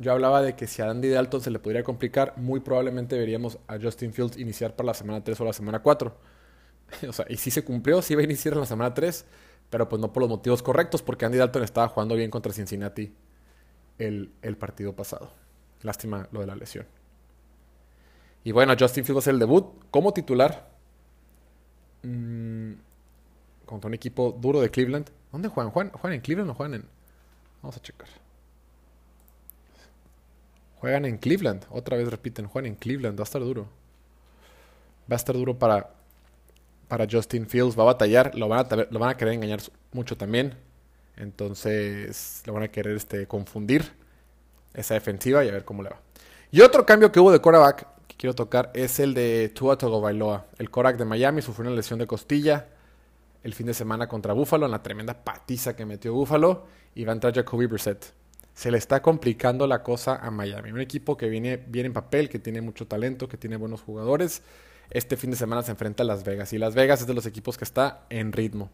yo 0.00 0.10
hablaba 0.10 0.42
de 0.42 0.56
que 0.56 0.66
si 0.66 0.82
a 0.82 0.90
Andy 0.90 1.08
Dalton 1.08 1.40
se 1.40 1.50
le 1.50 1.60
podría 1.60 1.84
complicar, 1.84 2.34
muy 2.36 2.58
probablemente 2.58 3.16
veríamos 3.16 3.58
a 3.68 3.78
Justin 3.78 4.12
Fields 4.12 4.38
iniciar 4.38 4.74
para 4.74 4.88
la 4.88 4.94
semana 4.94 5.22
3 5.22 5.40
o 5.40 5.44
la 5.44 5.52
semana 5.52 5.80
4. 5.80 6.16
o 7.08 7.12
sea, 7.12 7.26
y 7.28 7.36
si 7.36 7.52
se 7.52 7.62
cumplió, 7.62 8.02
sí 8.02 8.14
iba 8.14 8.22
a 8.22 8.24
iniciar 8.24 8.54
en 8.54 8.60
la 8.60 8.66
semana 8.66 8.92
3, 8.92 9.24
pero 9.68 9.88
pues 9.88 10.00
no 10.00 10.12
por 10.12 10.22
los 10.22 10.30
motivos 10.30 10.62
correctos, 10.62 11.02
porque 11.02 11.26
Andy 11.26 11.38
Dalton 11.38 11.62
estaba 11.62 11.86
jugando 11.86 12.16
bien 12.16 12.30
contra 12.30 12.52
Cincinnati 12.52 13.14
el 13.98 14.56
partido 14.58 14.96
pasado. 14.96 15.30
Lástima 15.82 16.28
lo 16.32 16.40
de 16.40 16.46
la 16.46 16.56
lesión. 16.56 16.86
Y 18.44 18.52
bueno, 18.52 18.74
Justin 18.78 19.04
Fields 19.04 19.26
el 19.26 19.38
debut 19.38 19.66
como 19.90 20.12
titular 20.12 20.70
mmm, 22.02 22.72
contra 23.66 23.88
un 23.88 23.94
equipo 23.94 24.36
duro 24.38 24.60
de 24.60 24.70
Cleveland. 24.70 25.10
¿Dónde 25.32 25.48
juegan? 25.48 25.70
¿Juegan, 25.70 26.12
en 26.12 26.20
Cleveland 26.20 26.50
o 26.50 26.54
juegan 26.54 26.74
en.? 26.74 26.84
Vamos 27.62 27.76
a 27.76 27.82
checar. 27.82 28.08
Juegan 30.76 31.04
en 31.04 31.18
Cleveland. 31.18 31.66
Otra 31.70 31.96
vez 31.96 32.08
repiten, 32.08 32.46
juegan 32.46 32.72
en 32.72 32.74
Cleveland. 32.74 33.18
Va 33.18 33.22
a 33.22 33.24
estar 33.24 33.42
duro. 33.42 33.68
Va 35.10 35.14
a 35.14 35.16
estar 35.16 35.36
duro 35.36 35.58
para, 35.58 35.90
para 36.88 37.06
Justin 37.08 37.46
Fields. 37.46 37.78
Va 37.78 37.82
a 37.82 37.86
batallar. 37.86 38.34
Lo 38.34 38.48
van 38.48 38.66
a, 38.66 38.76
lo 38.90 38.98
van 38.98 39.10
a 39.10 39.16
querer 39.16 39.34
engañar 39.34 39.60
mucho 39.92 40.16
también. 40.16 40.54
Entonces 41.16 42.42
lo 42.46 42.54
van 42.54 42.62
a 42.62 42.68
querer 42.68 42.96
este, 42.96 43.26
confundir 43.26 43.99
esa 44.74 44.94
defensiva 44.94 45.44
y 45.44 45.48
a 45.48 45.52
ver 45.52 45.64
cómo 45.64 45.82
le 45.82 45.90
va. 45.90 46.00
Y 46.50 46.60
otro 46.62 46.84
cambio 46.84 47.12
que 47.12 47.20
hubo 47.20 47.32
de 47.32 47.40
quarterback 47.40 47.86
quiero 48.20 48.34
tocar 48.34 48.70
es 48.74 49.00
el 49.00 49.14
de 49.14 49.50
Tua 49.54 49.78
Tagovailoa. 49.78 50.46
El 50.58 50.70
Korak 50.70 50.98
de 50.98 51.06
Miami 51.06 51.40
sufrió 51.40 51.68
una 51.68 51.76
lesión 51.76 51.98
de 51.98 52.06
costilla 52.06 52.66
el 53.42 53.54
fin 53.54 53.66
de 53.66 53.72
semana 53.72 54.08
contra 54.08 54.34
Buffalo 54.34 54.66
en 54.66 54.72
la 54.72 54.82
tremenda 54.82 55.24
patiza 55.24 55.74
que 55.74 55.86
metió 55.86 56.12
Buffalo 56.12 56.66
y 56.94 57.04
va 57.04 57.12
a 57.12 57.14
entrar 57.14 57.34
Jacoby 57.34 57.64
Brissett. 57.64 58.12
Se 58.52 58.70
le 58.70 58.76
está 58.76 59.00
complicando 59.00 59.66
la 59.66 59.82
cosa 59.82 60.16
a 60.16 60.30
Miami. 60.30 60.70
Un 60.70 60.80
equipo 60.80 61.16
que 61.16 61.30
viene 61.30 61.56
bien 61.56 61.86
en 61.86 61.92
papel, 61.94 62.28
que 62.28 62.38
tiene 62.38 62.60
mucho 62.60 62.86
talento, 62.86 63.26
que 63.26 63.38
tiene 63.38 63.56
buenos 63.56 63.80
jugadores. 63.80 64.42
Este 64.90 65.16
fin 65.16 65.30
de 65.30 65.38
semana 65.38 65.62
se 65.62 65.70
enfrenta 65.70 66.02
a 66.02 66.06
Las 66.06 66.24
Vegas 66.24 66.52
y 66.52 66.58
Las 66.58 66.74
Vegas 66.74 67.00
es 67.00 67.06
de 67.06 67.14
los 67.14 67.24
equipos 67.24 67.56
que 67.56 67.64
está 67.64 68.02
en 68.10 68.32
ritmo. 68.32 68.70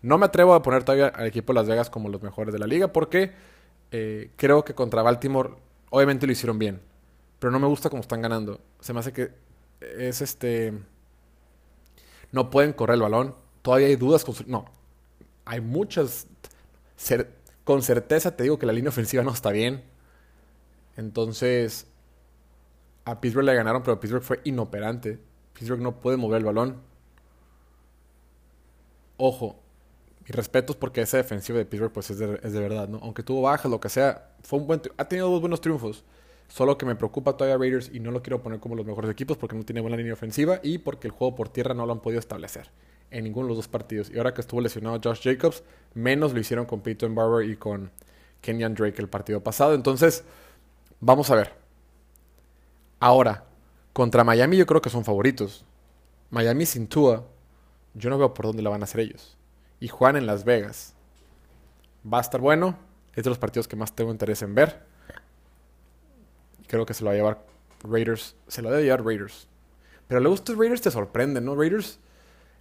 No 0.00 0.16
me 0.16 0.26
atrevo 0.26 0.54
a 0.54 0.62
poner 0.62 0.84
todavía 0.84 1.08
al 1.08 1.26
equipo 1.26 1.52
de 1.52 1.58
Las 1.58 1.68
Vegas 1.68 1.90
como 1.90 2.08
los 2.08 2.22
mejores 2.22 2.54
de 2.54 2.58
la 2.58 2.66
liga 2.66 2.90
porque 2.90 3.32
eh, 3.92 4.30
creo 4.36 4.64
que 4.64 4.74
contra 4.74 5.02
Baltimore 5.02 5.50
obviamente 5.90 6.26
lo 6.26 6.32
hicieron 6.32 6.58
bien 6.58 6.80
pero 7.38 7.50
no 7.52 7.58
me 7.58 7.66
gusta 7.66 7.90
cómo 7.90 8.00
están 8.00 8.22
ganando. 8.22 8.60
Se 8.80 8.92
me 8.92 9.00
hace 9.00 9.12
que 9.12 9.30
es 9.80 10.20
este... 10.20 10.72
No 12.32 12.50
pueden 12.50 12.72
correr 12.72 12.94
el 12.94 13.02
balón. 13.02 13.34
Todavía 13.62 13.86
hay 13.86 13.96
dudas. 13.96 14.24
Con 14.24 14.34
No, 14.46 14.66
hay 15.44 15.60
muchas... 15.60 16.26
Con 17.64 17.82
certeza 17.82 18.36
te 18.36 18.42
digo 18.42 18.58
que 18.58 18.66
la 18.66 18.72
línea 18.72 18.88
ofensiva 18.88 19.22
no 19.22 19.30
está 19.30 19.50
bien. 19.50 19.84
Entonces, 20.96 21.86
a 23.04 23.20
Pittsburgh 23.20 23.44
le 23.44 23.54
ganaron, 23.54 23.82
pero 23.82 24.00
Pittsburgh 24.00 24.22
fue 24.22 24.40
inoperante. 24.44 25.20
Pittsburgh 25.52 25.80
no 25.80 26.00
puede 26.00 26.16
mover 26.16 26.38
el 26.38 26.44
balón. 26.44 26.82
Ojo, 29.16 29.60
y 30.28 30.32
respetos 30.32 30.76
porque 30.76 31.00
esa 31.00 31.16
defensiva 31.16 31.58
de 31.58 31.64
Pittsburgh 31.64 31.92
pues 31.92 32.10
es 32.10 32.18
de, 32.18 32.38
es 32.42 32.52
de 32.52 32.60
verdad, 32.60 32.86
¿no? 32.88 32.98
Aunque 33.02 33.22
tuvo 33.22 33.42
bajas, 33.42 33.70
lo 33.70 33.80
que 33.80 33.88
sea, 33.88 34.30
fue 34.42 34.58
un 34.58 34.66
buen 34.66 34.82
ha 34.98 35.06
tenido 35.06 35.30
dos 35.30 35.40
buenos 35.40 35.60
triunfos. 35.60 36.04
Solo 36.48 36.78
que 36.78 36.86
me 36.86 36.96
preocupa 36.96 37.36
todavía 37.36 37.58
Raiders 37.58 37.90
y 37.92 38.00
no 38.00 38.10
lo 38.10 38.22
quiero 38.22 38.42
poner 38.42 38.60
como 38.60 38.74
los 38.74 38.86
mejores 38.86 39.10
equipos 39.10 39.36
porque 39.36 39.56
no 39.56 39.64
tiene 39.64 39.80
buena 39.80 39.96
línea 39.96 40.12
ofensiva 40.12 40.60
y 40.62 40.78
porque 40.78 41.08
el 41.08 41.12
juego 41.12 41.34
por 41.34 41.48
tierra 41.48 41.74
no 41.74 41.86
lo 41.86 41.92
han 41.92 42.00
podido 42.00 42.20
establecer 42.20 42.70
en 43.10 43.24
ninguno 43.24 43.46
de 43.46 43.48
los 43.50 43.58
dos 43.58 43.68
partidos. 43.68 44.10
Y 44.10 44.18
ahora 44.18 44.34
que 44.34 44.40
estuvo 44.40 44.60
lesionado 44.60 45.00
Josh 45.02 45.22
Jacobs, 45.22 45.62
menos 45.94 46.32
lo 46.32 46.40
hicieron 46.40 46.66
con 46.66 46.80
Peyton 46.80 47.14
Barber 47.14 47.48
y 47.48 47.56
con 47.56 47.90
Kenyan 48.42 48.74
Drake 48.74 49.00
el 49.00 49.08
partido 49.08 49.42
pasado. 49.42 49.74
Entonces, 49.74 50.24
vamos 51.00 51.30
a 51.30 51.36
ver. 51.36 51.52
Ahora, 53.00 53.44
contra 53.92 54.24
Miami 54.24 54.56
yo 54.56 54.66
creo 54.66 54.82
que 54.82 54.90
son 54.90 55.04
favoritos. 55.04 55.64
Miami 56.30 56.66
sin 56.66 56.86
Tua, 56.86 57.26
yo 57.94 58.10
no 58.10 58.18
veo 58.18 58.34
por 58.34 58.46
dónde 58.46 58.62
la 58.62 58.70
van 58.70 58.82
a 58.82 58.84
hacer 58.84 59.00
ellos. 59.00 59.37
Y 59.80 59.88
Juan 59.88 60.16
en 60.16 60.26
Las 60.26 60.44
Vegas. 60.44 60.94
Va 62.10 62.18
a 62.18 62.22
estar 62.22 62.40
bueno. 62.40 62.78
Es 63.14 63.24
de 63.24 63.30
los 63.30 63.38
partidos 63.38 63.68
que 63.68 63.76
más 63.76 63.94
tengo 63.94 64.12
interés 64.12 64.42
en 64.42 64.54
ver 64.54 64.88
creo 66.68 66.86
que 66.86 66.94
se 66.94 67.02
lo 67.02 67.08
va 67.08 67.14
a 67.14 67.16
llevar 67.16 67.44
Raiders. 67.82 68.36
Se 68.46 68.62
lo 68.62 68.70
debe 68.70 68.84
llevar 68.84 69.04
Raiders. 69.04 69.48
Pero 70.06 70.20
luego 70.20 70.36
estos 70.36 70.56
Raiders 70.56 70.82
te 70.82 70.90
sorprenden, 70.90 71.44
¿no? 71.44 71.56
Raiders 71.56 71.98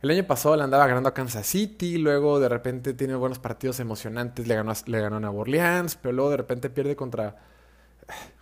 el 0.02 0.12
año 0.12 0.26
pasado 0.28 0.56
le 0.56 0.64
andaba 0.64 0.86
ganando 0.86 1.10
a 1.10 1.14
Kansas 1.14 1.48
City, 1.48 1.98
luego 1.98 2.40
de 2.40 2.48
repente 2.48 2.94
tiene 2.94 3.16
buenos 3.16 3.40
partidos 3.40 3.80
emocionantes, 3.80 4.48
le 4.48 4.54
ganó, 4.54 4.72
le 4.86 5.02
ganó 5.02 5.28
a 5.28 5.32
Orleans, 5.32 5.96
pero 5.96 6.14
luego 6.14 6.30
de 6.30 6.38
repente 6.38 6.70
pierde 6.70 6.96
contra, 6.96 7.36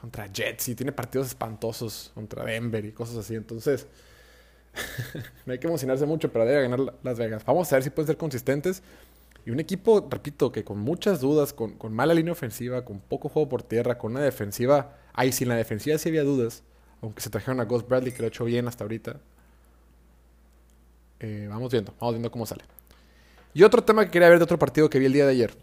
contra 0.02 0.28
Jets 0.28 0.68
y 0.68 0.76
tiene 0.76 0.92
partidos 0.92 1.28
espantosos 1.28 2.12
contra 2.14 2.44
Denver 2.44 2.84
y 2.84 2.92
cosas 2.92 3.18
así. 3.18 3.36
Entonces, 3.36 3.88
no 5.46 5.54
hay 5.54 5.60
que 5.60 5.68
emocionarse 5.68 6.06
mucho, 6.06 6.32
pero 6.32 6.46
debe 6.46 6.64
ganar 6.64 6.94
Las 7.04 7.18
Vegas. 7.18 7.44
Vamos 7.46 7.72
a 7.72 7.76
ver 7.76 7.84
si 7.84 7.90
pueden 7.90 8.08
ser 8.08 8.18
consistentes. 8.18 8.84
Y 9.46 9.52
un 9.52 9.60
equipo, 9.60 10.08
repito, 10.10 10.52
que 10.52 10.64
con 10.64 10.80
muchas 10.80 11.22
dudas, 11.22 11.54
con, 11.54 11.78
mala 11.92 12.14
línea 12.14 12.34
ofensiva, 12.34 12.84
con 12.84 13.00
poco 13.00 13.30
juego 13.30 13.48
por 13.48 13.64
tierra, 13.64 13.98
con 13.98 14.12
una 14.12 14.22
defensiva 14.22 14.98
Ahí 15.14 15.32
sí, 15.32 15.46
en 15.46 15.50
la 15.50 15.56
defensiva 15.56 15.98
sí 15.98 16.10
había 16.10 16.24
dudas. 16.24 16.64
Aunque 17.02 17.22
se 17.22 17.30
trajeron 17.30 17.60
a 17.62 17.66
Ghost 17.66 17.88
Bradley, 17.88 18.12
que 18.12 18.20
lo 18.20 18.26
ha 18.26 18.28
hecho 18.28 18.44
bien 18.44 18.68
hasta 18.68 18.84
ahorita. 18.84 19.18
Eh, 21.20 21.48
vamos 21.50 21.72
viendo, 21.72 21.94
vamos 22.00 22.16
viendo 22.16 22.32
cómo 22.32 22.46
sale. 22.46 22.64
Y 23.54 23.64
otro 23.64 23.84
tema 23.84 24.04
que 24.04 24.12
quería 24.12 24.28
ver 24.28 24.40
de 24.40 24.44
otro 24.44 24.60
partido 24.60 24.90
que 24.90 25.00
vi 25.00 25.06
el 25.06 25.14
día 25.14 25.26
de 25.26 25.32
ayer. 25.32 25.54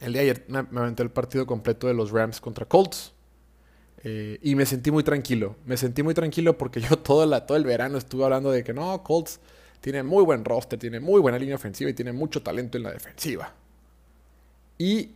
El 0.00 0.12
día 0.12 0.22
de 0.22 0.30
ayer 0.30 0.44
me, 0.48 0.80
aventé 0.80 1.04
el 1.04 1.10
partido 1.10 1.46
completo 1.46 1.86
de 1.86 1.94
los 1.94 2.10
Rams 2.10 2.40
contra 2.40 2.66
Colts. 2.66 3.12
Eh, 4.04 4.38
y 4.42 4.54
me 4.54 4.66
sentí 4.66 4.90
muy 4.90 5.02
tranquilo. 5.02 5.56
Me 5.66 5.76
sentí 5.76 6.02
muy 6.02 6.14
tranquilo 6.14 6.56
porque 6.56 6.80
yo 6.88 6.98
todo, 6.98 7.26
la, 7.26 7.46
todo 7.46 7.56
el 7.56 7.64
verano 7.64 7.98
estuve 7.98 8.24
hablando 8.24 8.50
de 8.50 8.64
que 8.64 8.72
no, 8.72 9.02
Colts 9.02 9.40
tiene 9.80 10.02
muy 10.02 10.24
buen 10.24 10.44
roster, 10.44 10.78
tiene 10.78 11.00
muy 11.00 11.20
buena 11.20 11.38
línea 11.38 11.56
ofensiva 11.56 11.90
y 11.90 11.94
tiene 11.94 12.12
mucho 12.12 12.42
talento 12.42 12.76
en 12.76 12.84
la 12.84 12.92
defensiva. 12.92 13.52
Y 14.76 15.12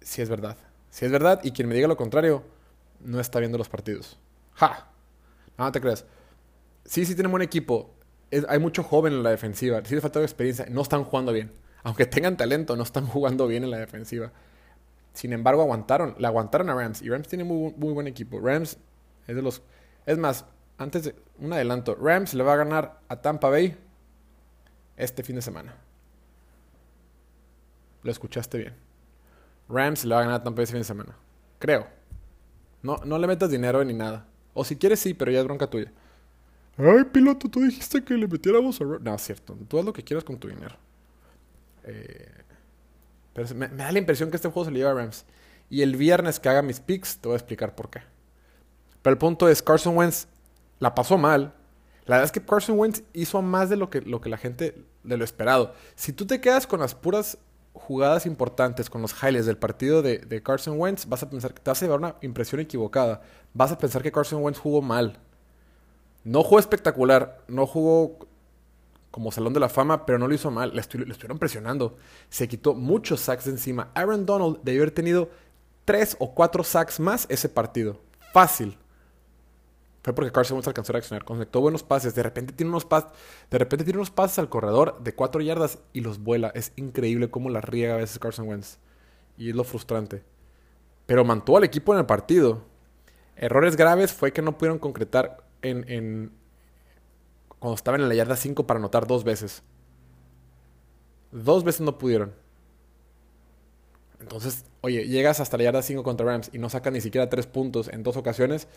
si 0.00 0.22
es 0.22 0.28
verdad. 0.28 0.56
Si 0.90 1.04
es 1.04 1.10
verdad, 1.10 1.40
y 1.42 1.50
quien 1.50 1.68
me 1.68 1.74
diga 1.74 1.88
lo 1.88 1.96
contrario, 1.96 2.44
no 3.00 3.20
está 3.20 3.40
viendo 3.40 3.58
los 3.58 3.68
partidos. 3.68 4.18
¡Ja! 4.54 4.88
No, 5.58 5.70
te 5.72 5.80
creas. 5.80 6.04
Sí, 6.84 7.04
sí 7.04 7.14
tienen 7.14 7.30
buen 7.30 7.42
equipo. 7.42 7.94
hay 8.48 8.58
mucho 8.58 8.82
joven 8.82 9.12
en 9.12 9.22
la 9.22 9.30
defensiva. 9.30 9.82
Sí 9.84 9.94
les 9.94 10.02
falta 10.02 10.20
experiencia. 10.22 10.66
No 10.70 10.82
están 10.82 11.04
jugando 11.04 11.32
bien. 11.32 11.50
Aunque 11.82 12.06
tengan 12.06 12.36
talento, 12.36 12.76
no 12.76 12.82
están 12.82 13.06
jugando 13.06 13.46
bien 13.46 13.64
en 13.64 13.70
la 13.70 13.78
defensiva. 13.78 14.32
Sin 15.14 15.32
embargo, 15.32 15.62
aguantaron. 15.62 16.16
Le 16.18 16.26
aguantaron 16.26 16.68
a 16.68 16.74
Rams. 16.74 17.00
Y 17.00 17.08
Rams 17.08 17.28
tiene 17.28 17.44
muy, 17.44 17.72
muy 17.76 17.92
buen 17.94 18.06
equipo. 18.06 18.40
Rams 18.40 18.76
es 19.26 19.36
de 19.36 19.40
los... 19.40 19.62
Es 20.04 20.18
más, 20.18 20.44
antes 20.76 21.04
de... 21.04 21.14
Un 21.38 21.52
adelanto. 21.52 21.94
Rams 21.94 22.34
le 22.34 22.42
va 22.42 22.52
a 22.52 22.56
ganar 22.56 23.00
a 23.08 23.16
Tampa 23.22 23.48
Bay 23.48 23.76
este 24.96 25.22
fin 25.22 25.36
de 25.36 25.42
semana. 25.42 25.76
Lo 28.02 28.10
escuchaste 28.10 28.58
bien. 28.58 28.74
Rams 29.68 30.04
le 30.04 30.14
va 30.14 30.20
a 30.20 30.24
ganar 30.24 30.40
a 30.40 30.44
Tampa 30.44 30.62
ese 30.62 30.72
fin 30.72 30.80
de 30.80 30.84
semana. 30.84 31.16
Creo. 31.60 31.86
No, 32.82 32.98
no 33.04 33.16
le 33.16 33.26
metas 33.26 33.50
dinero 33.50 33.82
ni 33.84 33.94
nada. 33.94 34.26
O 34.52 34.64
si 34.64 34.76
quieres 34.76 34.98
sí, 35.00 35.14
pero 35.14 35.30
ya 35.30 35.38
es 35.38 35.44
bronca 35.44 35.68
tuya. 35.68 35.92
Ay, 36.76 37.04
piloto, 37.04 37.48
tú 37.48 37.60
dijiste 37.62 38.04
que 38.04 38.14
le 38.14 38.26
metiéramos 38.26 38.80
a 38.80 38.84
Rams. 38.84 39.00
No, 39.00 39.14
es 39.14 39.22
cierto. 39.22 39.56
Tú 39.68 39.78
haz 39.78 39.84
lo 39.84 39.92
que 39.92 40.02
quieras 40.02 40.24
con 40.24 40.38
tu 40.38 40.48
dinero. 40.48 40.76
Eh, 41.84 42.28
pero 43.34 43.54
me, 43.54 43.68
da 43.68 43.92
la 43.92 43.98
impresión 43.98 44.30
que 44.30 44.36
este 44.36 44.48
juego 44.48 44.64
se 44.64 44.70
le 44.70 44.78
lleva 44.78 44.92
a 44.92 44.94
Rams. 44.94 45.26
Y 45.68 45.82
el 45.82 45.96
viernes 45.96 46.40
que 46.40 46.48
haga 46.48 46.62
mis 46.62 46.80
picks, 46.80 47.18
te 47.18 47.28
voy 47.28 47.34
a 47.34 47.38
explicar 47.38 47.74
por 47.74 47.90
qué. 47.90 48.00
Pero 49.02 49.12
el 49.12 49.18
punto 49.18 49.48
es, 49.48 49.62
Carson 49.62 49.96
Wentz 49.96 50.28
la 50.78 50.94
pasó 50.94 51.18
mal. 51.18 51.54
La 52.06 52.16
verdad 52.16 52.24
es 52.24 52.32
que 52.32 52.44
Carson 52.44 52.78
Wentz 52.78 53.02
hizo 53.12 53.42
más 53.42 53.68
de 53.68 53.76
lo 53.76 53.90
que, 53.90 54.00
lo 54.00 54.20
que 54.20 54.28
la 54.28 54.38
gente 54.38 54.84
de 55.02 55.16
lo 55.16 55.24
esperado. 55.24 55.74
Si 55.96 56.12
tú 56.12 56.26
te 56.26 56.40
quedas 56.40 56.66
con 56.66 56.80
las 56.80 56.94
puras 56.94 57.38
jugadas 57.74 58.24
importantes 58.24 58.88
con 58.88 59.02
los 59.02 59.12
highlights 59.20 59.46
del 59.46 59.58
partido 59.58 60.00
de, 60.00 60.42
Carson 60.42 60.78
Wentz, 60.78 61.06
vas 61.06 61.22
a 61.22 61.28
pensar 61.28 61.52
que 61.52 61.60
te 61.60 61.70
vas 61.70 61.82
a 61.82 61.84
llevar 61.84 61.98
una 61.98 62.16
impresión 62.22 62.60
equivocada. 62.60 63.20
Vas 63.52 63.72
a 63.72 63.78
pensar 63.78 64.02
que 64.02 64.12
Carson 64.12 64.42
Wentz 64.42 64.58
jugó 64.58 64.80
mal. 64.80 65.18
No 66.22 66.42
jugó 66.42 66.58
espectacular, 66.58 67.42
no 67.48 67.66
jugó 67.66 68.18
como 69.14 69.30
Salón 69.30 69.52
de 69.52 69.60
la 69.60 69.68
Fama, 69.68 70.06
pero 70.06 70.18
no 70.18 70.26
lo 70.26 70.34
hizo 70.34 70.50
mal. 70.50 70.74
Le, 70.74 70.80
estuvieron 70.80 71.38
presionando. 71.38 71.96
Se 72.30 72.48
quitó 72.48 72.74
muchos 72.74 73.20
sacks 73.20 73.44
de 73.44 73.52
encima. 73.52 73.92
Aaron 73.94 74.26
Donald 74.26 74.58
debió 74.64 74.82
haber 74.82 74.90
tenido 74.90 75.30
tres 75.84 76.16
o 76.18 76.34
cuatro 76.34 76.64
sacks 76.64 76.98
más 76.98 77.24
ese 77.28 77.48
partido. 77.48 78.00
Fácil. 78.32 78.76
Fue 80.02 80.12
porque 80.16 80.32
Carson 80.32 80.56
Wentz 80.56 80.66
alcanzó 80.66 80.90
a 80.90 80.94
reaccionar. 80.94 81.24
Conectó 81.24 81.60
buenos 81.60 81.84
pases. 81.84 82.16
De 82.16 82.24
repente 82.24 82.54
tiene 82.54 82.70
unos 82.70 82.86
pases. 82.86 83.10
De 83.52 83.56
repente 83.56 83.84
tiene 83.84 84.00
unos 84.00 84.10
pases 84.10 84.40
al 84.40 84.48
corredor 84.48 85.00
de 85.00 85.14
cuatro 85.14 85.40
yardas 85.40 85.78
y 85.92 86.00
los 86.00 86.18
vuela. 86.18 86.50
Es 86.52 86.72
increíble 86.74 87.30
cómo 87.30 87.50
la 87.50 87.60
riega 87.60 87.94
a 87.94 87.98
veces 87.98 88.18
Carson 88.18 88.48
Wentz. 88.48 88.78
Y 89.38 89.50
es 89.50 89.54
lo 89.54 89.62
frustrante. 89.62 90.24
Pero 91.06 91.24
mantuvo 91.24 91.58
al 91.58 91.62
equipo 91.62 91.92
en 91.92 92.00
el 92.00 92.06
partido. 92.06 92.62
Errores 93.36 93.76
graves 93.76 94.12
fue 94.12 94.32
que 94.32 94.42
no 94.42 94.58
pudieron 94.58 94.80
concretar 94.80 95.46
en, 95.62 96.32
cuando 97.64 97.76
estaban 97.76 98.02
en 98.02 98.10
la 98.10 98.14
yarda 98.14 98.36
5 98.36 98.66
para 98.66 98.76
anotar 98.76 99.06
dos 99.06 99.24
veces. 99.24 99.62
Dos 101.32 101.64
veces 101.64 101.80
no 101.80 101.96
pudieron. 101.96 102.34
Entonces, 104.20 104.66
oye, 104.82 105.08
llegas 105.08 105.40
hasta 105.40 105.56
la 105.56 105.64
yarda 105.64 105.80
5 105.80 106.02
contra 106.02 106.26
Rams 106.26 106.50
y 106.52 106.58
no 106.58 106.68
sacas 106.68 106.92
ni 106.92 107.00
siquiera 107.00 107.30
tres 107.30 107.46
puntos 107.46 107.88
en 107.88 108.02
dos 108.02 108.18
ocasiones, 108.18 108.68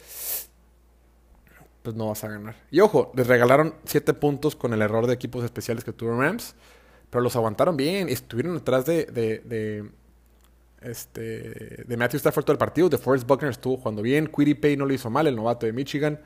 pues 1.83 1.97
no 1.97 2.07
vas 2.07 2.23
a 2.23 2.29
ganar. 2.29 2.55
Y 2.71 2.79
ojo, 2.79 3.11
les 3.13 3.27
regalaron 3.27 3.75
7 3.83 4.13
puntos 4.13 4.55
con 4.55 4.71
el 4.71 4.81
error 4.81 5.05
de 5.05 5.15
equipos 5.15 5.43
especiales 5.43 5.83
que 5.83 5.91
tuvo 5.91 6.17
Rams, 6.17 6.55
pero 7.09 7.21
los 7.21 7.35
aguantaron 7.35 7.75
bien. 7.75 8.07
Estuvieron 8.07 8.55
detrás 8.55 8.85
de, 8.85 9.03
de, 9.07 9.39
de, 9.39 9.91
este, 10.79 11.83
de 11.85 11.97
Matthew 11.97 12.19
Stafford 12.19 12.45
todo 12.45 12.53
el 12.53 12.57
partido. 12.57 12.87
De 12.87 12.97
Forrest 12.97 13.27
Buckner 13.27 13.51
estuvo 13.51 13.75
jugando 13.75 14.01
bien. 14.01 14.27
Quiddy 14.27 14.53
Pay 14.53 14.77
no 14.77 14.85
lo 14.85 14.93
hizo 14.93 15.09
mal, 15.09 15.27
el 15.27 15.35
novato 15.35 15.65
de 15.65 15.73
Michigan. 15.73 16.21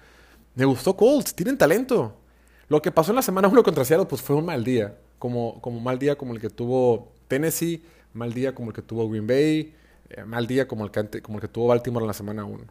Me 0.54 0.66
gustó 0.66 0.96
Colts, 0.96 1.34
tienen 1.34 1.58
talento. 1.58 2.21
Lo 2.72 2.82
que 2.82 2.90
pasó 2.90 3.12
en 3.12 3.18
la 3.18 3.22
semana 3.22 3.50
1 3.50 3.64
contra 3.64 3.84
Seattle, 3.84 4.08
pues 4.08 4.22
fue 4.22 4.38
un 4.38 4.46
mal 4.46 4.64
día. 4.64 4.98
Como, 5.20 5.60
como 5.60 5.82
mal 5.82 6.00
día 6.00 6.18
como 6.18 6.34
el 6.34 6.40
que 6.40 6.50
tuvo 6.50 7.12
Tennessee, 7.28 7.84
mal 8.14 8.34
día 8.34 8.56
como 8.56 8.70
el 8.70 8.74
que 8.74 8.82
tuvo 8.82 9.10
Green 9.10 9.28
Bay, 9.28 9.76
eh, 10.10 10.24
mal 10.24 10.48
día 10.48 10.70
como 10.70 10.86
el, 10.86 10.92
que, 10.92 11.22
como 11.22 11.38
el 11.38 11.42
que 11.42 11.50
tuvo 11.50 11.68
Baltimore 11.68 12.06
en 12.06 12.08
la 12.08 12.14
semana 12.14 12.46
1. 12.46 12.64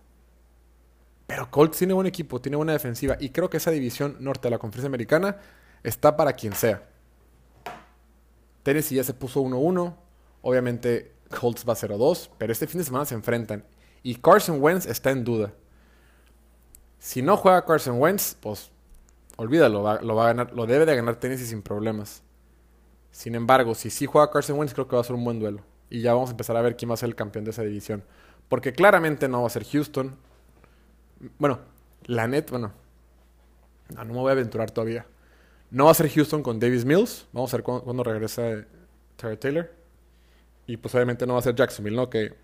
Pero 1.27 1.51
Colts 1.51 1.77
tiene 1.77 1.93
buen 1.93 2.07
equipo, 2.07 2.41
tiene 2.41 2.57
buena 2.57 2.73
defensiva 2.73 3.19
y 3.21 3.29
creo 3.29 3.51
que 3.51 3.59
esa 3.59 3.71
división 3.71 4.17
norte 4.21 4.49
de 4.49 4.53
la 4.53 4.59
conferencia 4.59 4.87
americana 4.87 5.37
está 5.83 6.17
para 6.17 6.33
quien 6.33 6.55
sea. 6.55 6.83
Tennessee 8.63 8.95
ya 8.95 9.05
se 9.05 9.13
puso 9.13 9.43
1-1, 9.43 9.95
obviamente 10.41 11.13
Colts 11.29 11.67
va 11.69 11.75
0-2, 11.75 12.31
pero 12.39 12.55
este 12.55 12.67
fin 12.67 12.79
de 12.79 12.87
semana 12.87 13.05
se 13.05 13.15
enfrentan 13.15 13.67
y 14.03 14.15
Carson 14.15 14.63
Wentz 14.63 14.87
está 14.87 15.11
en 15.11 15.25
duda. 15.25 15.53
Si 16.99 17.21
no 17.21 17.37
juega 17.37 17.67
Carson 17.67 18.01
Wentz, 18.01 18.35
pues 18.41 18.71
olvídalo, 19.41 19.99
lo, 20.03 20.15
va 20.15 20.25
a 20.25 20.27
ganar, 20.27 20.53
lo 20.53 20.67
debe 20.67 20.85
de 20.85 20.95
ganar 20.95 21.17
Tennessee 21.17 21.47
sin 21.47 21.63
problemas. 21.63 22.23
Sin 23.11 23.35
embargo, 23.35 23.75
si 23.75 23.89
sí 23.89 24.05
juega 24.05 24.31
Carson 24.31 24.59
Wentz, 24.59 24.75
creo 24.75 24.87
que 24.87 24.97
va 24.97 25.01
a 25.01 25.05
ser 25.05 25.17
un 25.17 25.25
buen 25.25 25.41
duelo. 25.41 25.63
Y 25.89 26.03
ya 26.03 26.13
vamos 26.13 26.29
a 26.29 26.33
empezar 26.33 26.59
a 26.59 26.61
ver 26.61 26.77
quién 26.77 26.91
va 26.91 26.95
a 26.95 26.99
ser 26.99 27.09
el 27.09 27.15
campeón 27.15 27.47
de 27.47 27.53
esa 27.53 27.63
división. 27.63 28.05
Porque 28.51 28.75
claramente 28.75 29.29
no 29.29 29.41
va 29.41 29.47
a 29.47 29.51
ser 29.51 29.65
Houston. 29.65 30.15
Bueno, 31.39 31.59
la 32.05 32.29
net, 32.29 32.51
bueno. 32.51 32.71
No, 33.97 34.05
me 34.05 34.13
voy 34.13 34.29
a 34.29 34.33
aventurar 34.33 34.71
todavía. 34.71 35.07
No 35.71 35.87
va 35.87 35.93
a 35.93 35.95
ser 35.95 36.11
Houston 36.11 36.43
con 36.43 36.61
Davis 36.61 36.85
Mills. 36.85 37.27
Vamos 37.33 37.53
a 37.55 37.57
ver 37.57 37.65
cuándo, 37.65 38.05
regresa 38.05 38.67
Terry 39.17 39.39
Taylor. 39.39 39.71
Y 40.67 40.77
pues 40.77 40.95
obviamente 40.95 41.27
no 41.27 41.33
va 41.33 41.39
a 41.39 41.43
ser 41.43 41.55
Jacksonville, 41.55 41.97
¿no? 41.97 42.11
Que. 42.11 42.35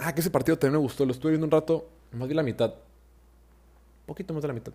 Ah, 0.00 0.12
que 0.12 0.20
ese 0.20 0.30
partido 0.30 0.58
también 0.58 0.80
me 0.80 0.84
gustó. 0.84 1.06
Lo 1.06 1.12
estuve 1.12 1.30
viendo 1.30 1.46
un 1.46 1.52
rato. 1.52 1.88
Más 2.10 2.28
vi 2.28 2.34
la 2.34 2.42
mitad. 2.42 2.70
Un 2.70 4.06
poquito 4.06 4.34
más 4.34 4.42
de 4.42 4.48
la 4.48 4.54
mitad. 4.54 4.72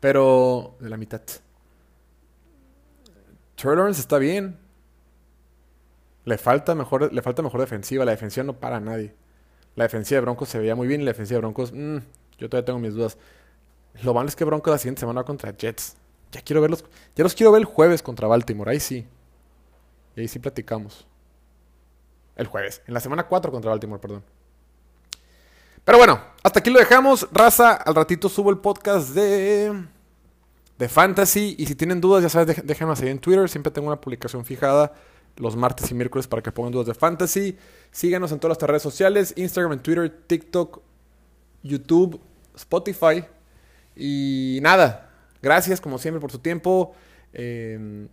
Pero 0.00 0.76
de 0.80 0.88
la 0.88 0.96
mitad. 0.96 1.22
Trey 3.56 3.76
Lawrence 3.76 4.00
está 4.00 4.18
bien. 4.18 4.58
Le 6.24 6.38
falta, 6.38 6.74
mejor, 6.74 7.12
le 7.12 7.22
falta 7.22 7.42
mejor 7.42 7.60
defensiva. 7.60 8.04
La 8.04 8.12
defensiva 8.12 8.44
no 8.44 8.60
para 8.60 8.76
a 8.76 8.80
nadie. 8.80 9.14
La 9.74 9.84
defensiva 9.84 10.16
de 10.16 10.22
Broncos 10.22 10.48
se 10.48 10.58
veía 10.58 10.74
muy 10.74 10.88
bien 10.88 11.04
la 11.04 11.12
defensiva 11.12 11.36
de 11.36 11.40
Broncos, 11.42 11.72
mm, 11.72 11.98
yo 12.38 12.48
todavía 12.48 12.64
tengo 12.64 12.80
mis 12.80 12.94
dudas. 12.94 13.16
Lo 14.02 14.12
malo 14.12 14.28
es 14.28 14.34
que 14.34 14.44
Broncos 14.44 14.72
la 14.72 14.78
siguiente 14.78 15.00
semana 15.00 15.22
contra 15.24 15.56
Jets. 15.56 15.96
Ya 16.32 16.40
quiero 16.42 16.60
verlos. 16.60 16.84
Ya 17.14 17.24
los 17.24 17.34
quiero 17.34 17.52
ver 17.52 17.60
el 17.60 17.64
jueves 17.64 18.02
contra 18.02 18.26
Baltimore. 18.28 18.70
Ahí 18.70 18.80
sí. 18.80 19.06
Y 20.16 20.20
ahí 20.20 20.28
sí 20.28 20.40
platicamos. 20.40 21.06
El 22.36 22.46
jueves. 22.46 22.82
En 22.86 22.94
la 22.94 23.00
semana 23.00 23.26
4 23.26 23.50
contra 23.50 23.70
Baltimore, 23.70 24.00
perdón. 24.00 24.24
Pero 25.88 25.96
bueno, 25.96 26.20
hasta 26.42 26.58
aquí 26.58 26.68
lo 26.68 26.78
dejamos. 26.78 27.26
Raza, 27.32 27.72
al 27.72 27.94
ratito 27.94 28.28
subo 28.28 28.50
el 28.50 28.58
podcast 28.58 29.14
de, 29.14 29.86
de 30.76 30.86
Fantasy. 30.90 31.56
Y 31.58 31.64
si 31.64 31.74
tienen 31.76 31.98
dudas, 31.98 32.22
ya 32.22 32.28
sabes, 32.28 32.60
déjenme 32.62 32.92
ahí 32.92 33.08
en 33.08 33.18
Twitter. 33.18 33.48
Siempre 33.48 33.72
tengo 33.72 33.86
una 33.86 33.98
publicación 33.98 34.44
fijada 34.44 34.92
los 35.36 35.56
martes 35.56 35.90
y 35.90 35.94
miércoles 35.94 36.28
para 36.28 36.42
que 36.42 36.52
pongan 36.52 36.72
dudas 36.72 36.88
de 36.88 36.92
Fantasy. 36.92 37.56
Síganos 37.90 38.32
en 38.32 38.38
todas 38.38 38.50
nuestras 38.50 38.68
redes 38.68 38.82
sociales: 38.82 39.32
Instagram, 39.34 39.80
Twitter, 39.80 40.14
TikTok, 40.26 40.82
YouTube, 41.62 42.20
Spotify. 42.54 43.24
Y 43.96 44.58
nada, 44.60 45.10
gracias 45.40 45.80
como 45.80 45.96
siempre 45.96 46.20
por 46.20 46.30
su 46.30 46.40
tiempo. 46.40 46.94
Eh, 47.32 48.08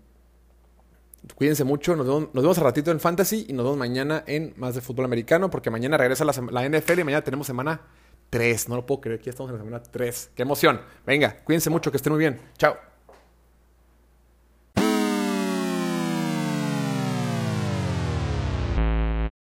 Cuídense 1.33 1.63
mucho, 1.63 1.95
nos 1.95 2.05
vemos, 2.05 2.29
nos 2.33 2.57
a 2.57 2.61
ratito 2.61 2.91
en 2.91 2.99
Fantasy 2.99 3.45
y 3.49 3.53
nos 3.53 3.65
vemos 3.65 3.77
mañana 3.77 4.23
en 4.27 4.53
más 4.57 4.75
de 4.75 4.81
fútbol 4.81 5.05
americano, 5.05 5.49
porque 5.49 5.69
mañana 5.69 5.97
regresa 5.97 6.25
la, 6.25 6.33
la 6.51 6.69
NFL 6.69 6.99
y 6.99 7.03
mañana 7.03 7.23
tenemos 7.23 7.47
semana 7.47 7.81
3. 8.29 8.69
No 8.69 8.75
lo 8.75 8.85
puedo 8.85 9.01
creer, 9.01 9.19
aquí 9.19 9.29
estamos 9.29 9.49
en 9.51 9.57
la 9.57 9.63
semana 9.63 9.83
3. 9.83 10.31
¡Qué 10.35 10.41
emoción! 10.43 10.81
Venga, 11.05 11.37
cuídense 11.43 11.69
mucho, 11.69 11.91
que 11.91 11.97
estén 11.97 12.13
muy 12.13 12.19
bien. 12.19 12.39
Chao. 12.57 12.94